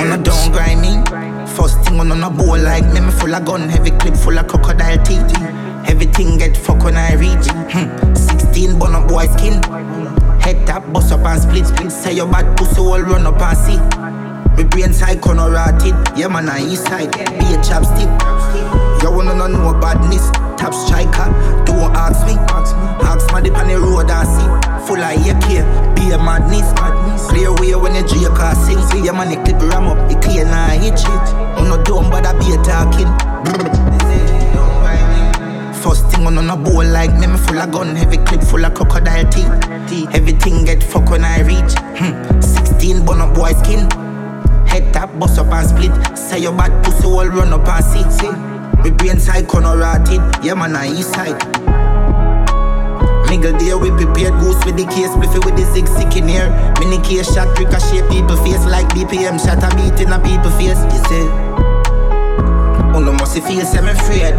On 0.00 0.12
a 0.12 0.22
down 0.22 0.52
grind 0.52 0.80
me. 0.80 1.02
First 1.54 1.80
thing 1.84 2.00
on 2.00 2.12
on 2.12 2.22
a 2.22 2.30
bowl 2.30 2.58
like 2.58 2.86
me, 2.92 3.00
me 3.00 3.10
full 3.10 3.34
of 3.34 3.44
gun, 3.44 3.68
heavy 3.68 3.90
clip 3.90 4.14
full 4.14 4.38
of 4.38 4.46
crocodile 4.46 5.02
teeth. 5.02 5.34
Everything 5.88 6.38
get 6.38 6.56
fuck 6.56 6.84
when 6.84 6.96
I 6.96 7.14
reach. 7.14 7.46
Hmm. 7.72 8.14
16 8.14 8.78
bun 8.78 8.94
up 8.94 9.08
boy 9.08 9.26
skin. 9.26 9.62
Head 10.40 10.66
tap, 10.66 10.90
bust 10.92 11.12
up 11.12 11.26
and 11.26 11.40
split 11.42 11.66
split. 11.66 11.92
Say 11.92 12.14
your 12.14 12.30
bad 12.30 12.56
pussy 12.56 12.80
all 12.80 13.00
run 13.00 13.26
up 13.26 13.40
and 13.40 13.58
see. 13.58 13.78
Me 14.56 14.68
brain 14.68 14.92
side 14.92 15.20
corner 15.20 15.50
rotted. 15.50 15.94
Yeah 16.16 16.28
man, 16.28 16.48
I 16.48 16.60
east 16.60 16.84
side. 16.86 17.12
Be 17.12 17.46
a 17.54 17.58
chapstick. 17.58 18.79
Wanna 19.20 19.34
know 19.34 19.48
no 19.48 19.78
badness. 19.78 20.30
Top 20.56 20.72
striker. 20.72 21.28
Don't 21.68 21.94
ask 21.94 22.24
me. 22.24 22.32
Ask 23.04 23.30
my 23.32 23.42
dip 23.42 23.54
on 23.54 23.68
the 23.68 23.78
road 23.78 24.10
I 24.10 24.24
see. 24.24 24.48
Full 24.88 24.96
of 24.96 25.12
AK. 25.12 25.60
Be 25.94 26.12
a 26.12 26.16
madness. 26.16 26.72
Clear 27.28 27.52
way 27.60 27.74
when 27.74 27.94
you 27.94 28.08
drink 28.08 28.32
or 28.32 28.54
sing. 28.64 28.80
See 28.88 29.04
your 29.04 29.12
money 29.12 29.36
clip 29.36 29.60
ram 29.60 29.88
up. 29.92 30.10
It 30.10 30.22
clear 30.22 30.46
now 30.46 30.68
hit 30.68 30.98
shit. 30.98 31.26
I'm 31.60 31.68
not 31.68 31.84
dumb 31.84 32.08
but 32.08 32.24
I 32.24 32.32
be 32.32 32.56
talking. 32.64 33.12
First 35.82 36.08
thing 36.08 36.24
on 36.24 36.38
on 36.38 36.48
a 36.48 36.56
bowl 36.56 36.82
like 36.82 37.12
me, 37.18 37.26
me 37.26 37.36
full 37.36 37.58
of 37.58 37.72
gun, 37.72 37.94
heavy 37.96 38.16
clip 38.24 38.42
full 38.42 38.64
of 38.64 38.72
crocodile 38.72 39.28
teeth. 39.28 40.14
Everything 40.14 40.64
get 40.64 40.82
fuck 40.82 41.10
when 41.10 41.24
I 41.24 41.42
reach. 41.42 41.74
Hmm. 42.00 42.40
16 42.40 43.04
bun 43.04 43.20
up 43.20 43.34
boy 43.34 43.52
skin. 43.52 43.80
Head 44.66 44.94
tap, 44.94 45.10
bust 45.18 45.38
up 45.38 45.52
and 45.52 45.68
split. 45.68 46.16
Say 46.16 46.38
your 46.38 46.52
bad 46.52 46.72
pussy 46.82 47.04
all 47.04 47.28
run 47.28 47.52
up 47.52 47.68
and 47.68 47.84
see. 47.84 48.49
Me 48.84 48.90
brain 48.90 49.18
side 49.18 49.46
corner 49.46 49.76
rotted. 49.76 50.20
Yeah, 50.44 50.54
man, 50.54 50.76
I 50.76 50.88
east 50.88 51.12
side. 51.14 51.38
Mingle 53.28 53.56
there, 53.58 53.78
we 53.78 53.90
prepared 53.90 54.34
goose 54.40 54.58
with 54.64 54.76
the 54.76 54.86
case, 54.90 55.14
bliffy 55.14 55.38
with 55.44 55.56
the 55.56 55.64
zig 55.72 55.86
sick 55.86 56.16
in 56.16 56.26
here. 56.26 56.50
Mini 56.80 56.98
case 57.02 57.32
shot, 57.32 57.46
ricochet 57.58 58.02
people 58.08 58.36
face 58.42 58.64
like 58.66 58.88
BPM 58.88 59.38
shot 59.38 59.62
a 59.62 59.70
beat 59.76 60.00
in 60.00 60.12
a 60.12 60.18
people 60.18 60.50
face. 60.58 60.80
You 60.90 61.00
see, 61.06 61.50
no, 63.00 63.12
must 63.12 63.34
feel 63.34 63.82
me 63.82 63.90
afraid. 63.90 64.34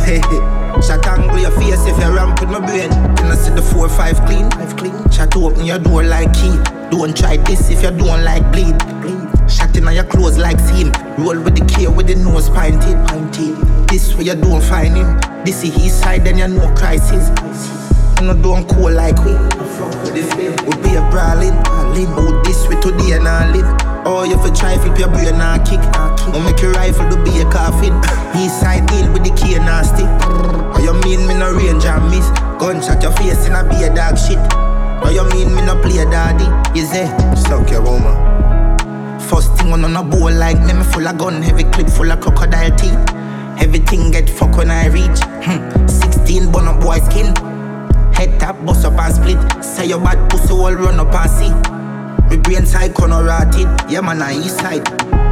Shot 0.82 1.06
angle 1.06 1.38
your 1.38 1.50
face 1.50 1.84
if 1.86 1.98
you 1.98 2.14
ramp 2.14 2.40
with 2.40 2.48
my 2.48 2.58
brain. 2.58 2.88
Can 3.16 3.26
I 3.26 3.34
see 3.34 3.52
the 3.52 3.60
four 3.60 3.88
five 3.88 4.16
clean? 4.24 4.50
Five 4.50 4.76
clean. 4.76 5.10
Shot 5.10 5.36
open 5.36 5.64
your 5.64 5.78
door 5.78 6.02
like 6.02 6.32
key. 6.32 6.56
Don't 6.90 7.14
try 7.14 7.36
this 7.36 7.68
if 7.68 7.82
you 7.82 7.90
don't 7.90 8.24
like 8.24 8.50
bleed. 8.52 8.78
bleed. 9.00 9.29
Shot 9.50 9.76
in 9.76 9.90
your 9.92 10.04
clothes 10.04 10.38
like 10.38 10.60
him. 10.70 10.92
Roll 11.18 11.42
with 11.42 11.58
the 11.58 11.66
K 11.66 11.88
with 11.88 12.06
the 12.06 12.14
nose 12.14 12.48
pinted. 12.50 12.96
pinted. 13.08 13.58
This 13.88 14.14
way 14.14 14.24
you 14.24 14.36
don't 14.36 14.62
find 14.62 14.96
him. 14.96 15.18
This 15.44 15.64
is 15.64 15.74
his 15.74 15.92
side, 15.92 16.24
then 16.24 16.38
you 16.38 16.46
know 16.46 16.72
crisis. 16.76 17.26
You 18.20 18.28
know 18.28 18.40
don't 18.40 18.68
cool 18.70 18.92
like 18.92 19.18
we. 19.24 19.34
We 20.14 20.74
be 20.82 20.94
a 20.94 21.02
brawling, 21.10 21.58
out 21.66 22.44
this 22.44 22.62
way 22.68 22.80
today 22.80 23.18
and 23.18 23.26
I 23.26 23.50
live. 23.50 23.66
Oh, 24.06 24.22
you 24.22 24.38
for 24.38 24.54
try 24.54 24.78
flip 24.78 24.98
your 24.98 25.08
brain 25.08 25.34
and 25.34 25.66
kick. 25.66 25.82
Or 26.30 26.40
make 26.40 26.62
your 26.62 26.72
rifle 26.72 27.10
to 27.10 27.18
be 27.24 27.40
a 27.40 27.44
coffin. 27.50 27.92
East 28.38 28.60
side 28.60 28.86
deal 28.86 29.10
with 29.12 29.24
the 29.24 29.34
key 29.34 29.58
and 29.58 29.66
stick. 29.82 30.06
Or 30.74 30.80
you 30.80 30.94
mean 31.02 31.26
me 31.26 31.34
no 31.34 31.52
range 31.52 31.84
and 31.84 32.06
miss? 32.06 32.28
Gunshot 32.62 33.02
your 33.02 33.12
face 33.18 33.46
and 33.46 33.56
I 33.56 33.66
be 33.66 33.82
a 33.82 33.92
dog 33.92 34.16
shit. 34.16 34.38
Or 35.02 35.10
you 35.10 35.26
mean 35.34 35.54
me 35.54 35.66
no 35.66 35.74
play 35.82 35.98
a 35.98 36.04
daddy? 36.06 36.46
Is 36.78 36.94
it? 36.94 37.10
Suck 37.36 37.68
your 37.68 37.82
woman. 37.82 38.29
First 39.30 39.56
thing 39.56 39.72
on 39.72 39.84
a 39.84 40.02
bowl 40.02 40.32
like 40.32 40.58
me, 40.58 40.72
me 40.72 40.82
full 40.82 41.06
of 41.06 41.16
gun, 41.16 41.40
heavy 41.40 41.62
clip 41.62 41.88
full 41.88 42.10
of 42.10 42.20
crocodile 42.20 42.74
teeth. 42.76 42.98
Everything 43.62 44.10
get 44.10 44.28
fuck 44.28 44.56
when 44.56 44.72
I 44.72 44.86
reach. 44.88 45.20
Hmm. 45.44 45.86
16 45.86 46.50
bun 46.50 46.66
up 46.66 46.80
boy 46.80 46.98
skin. 46.98 47.26
Head 48.12 48.40
tap, 48.40 48.56
bust 48.66 48.84
up 48.84 48.98
and 48.98 49.14
split. 49.14 49.64
Say 49.64 49.86
your 49.86 50.00
bad 50.00 50.28
pussy 50.28 50.52
all 50.52 50.74
run 50.74 50.98
up 50.98 51.14
and 51.14 51.30
see. 51.30 52.28
Me 52.28 52.42
brain 52.42 52.66
side 52.66 52.92
corner 52.92 53.22
rotted. 53.22 53.68
Yeah 53.88 54.00
man, 54.00 54.20
I 54.20 54.34
east 54.34 54.58
side. 54.58 55.29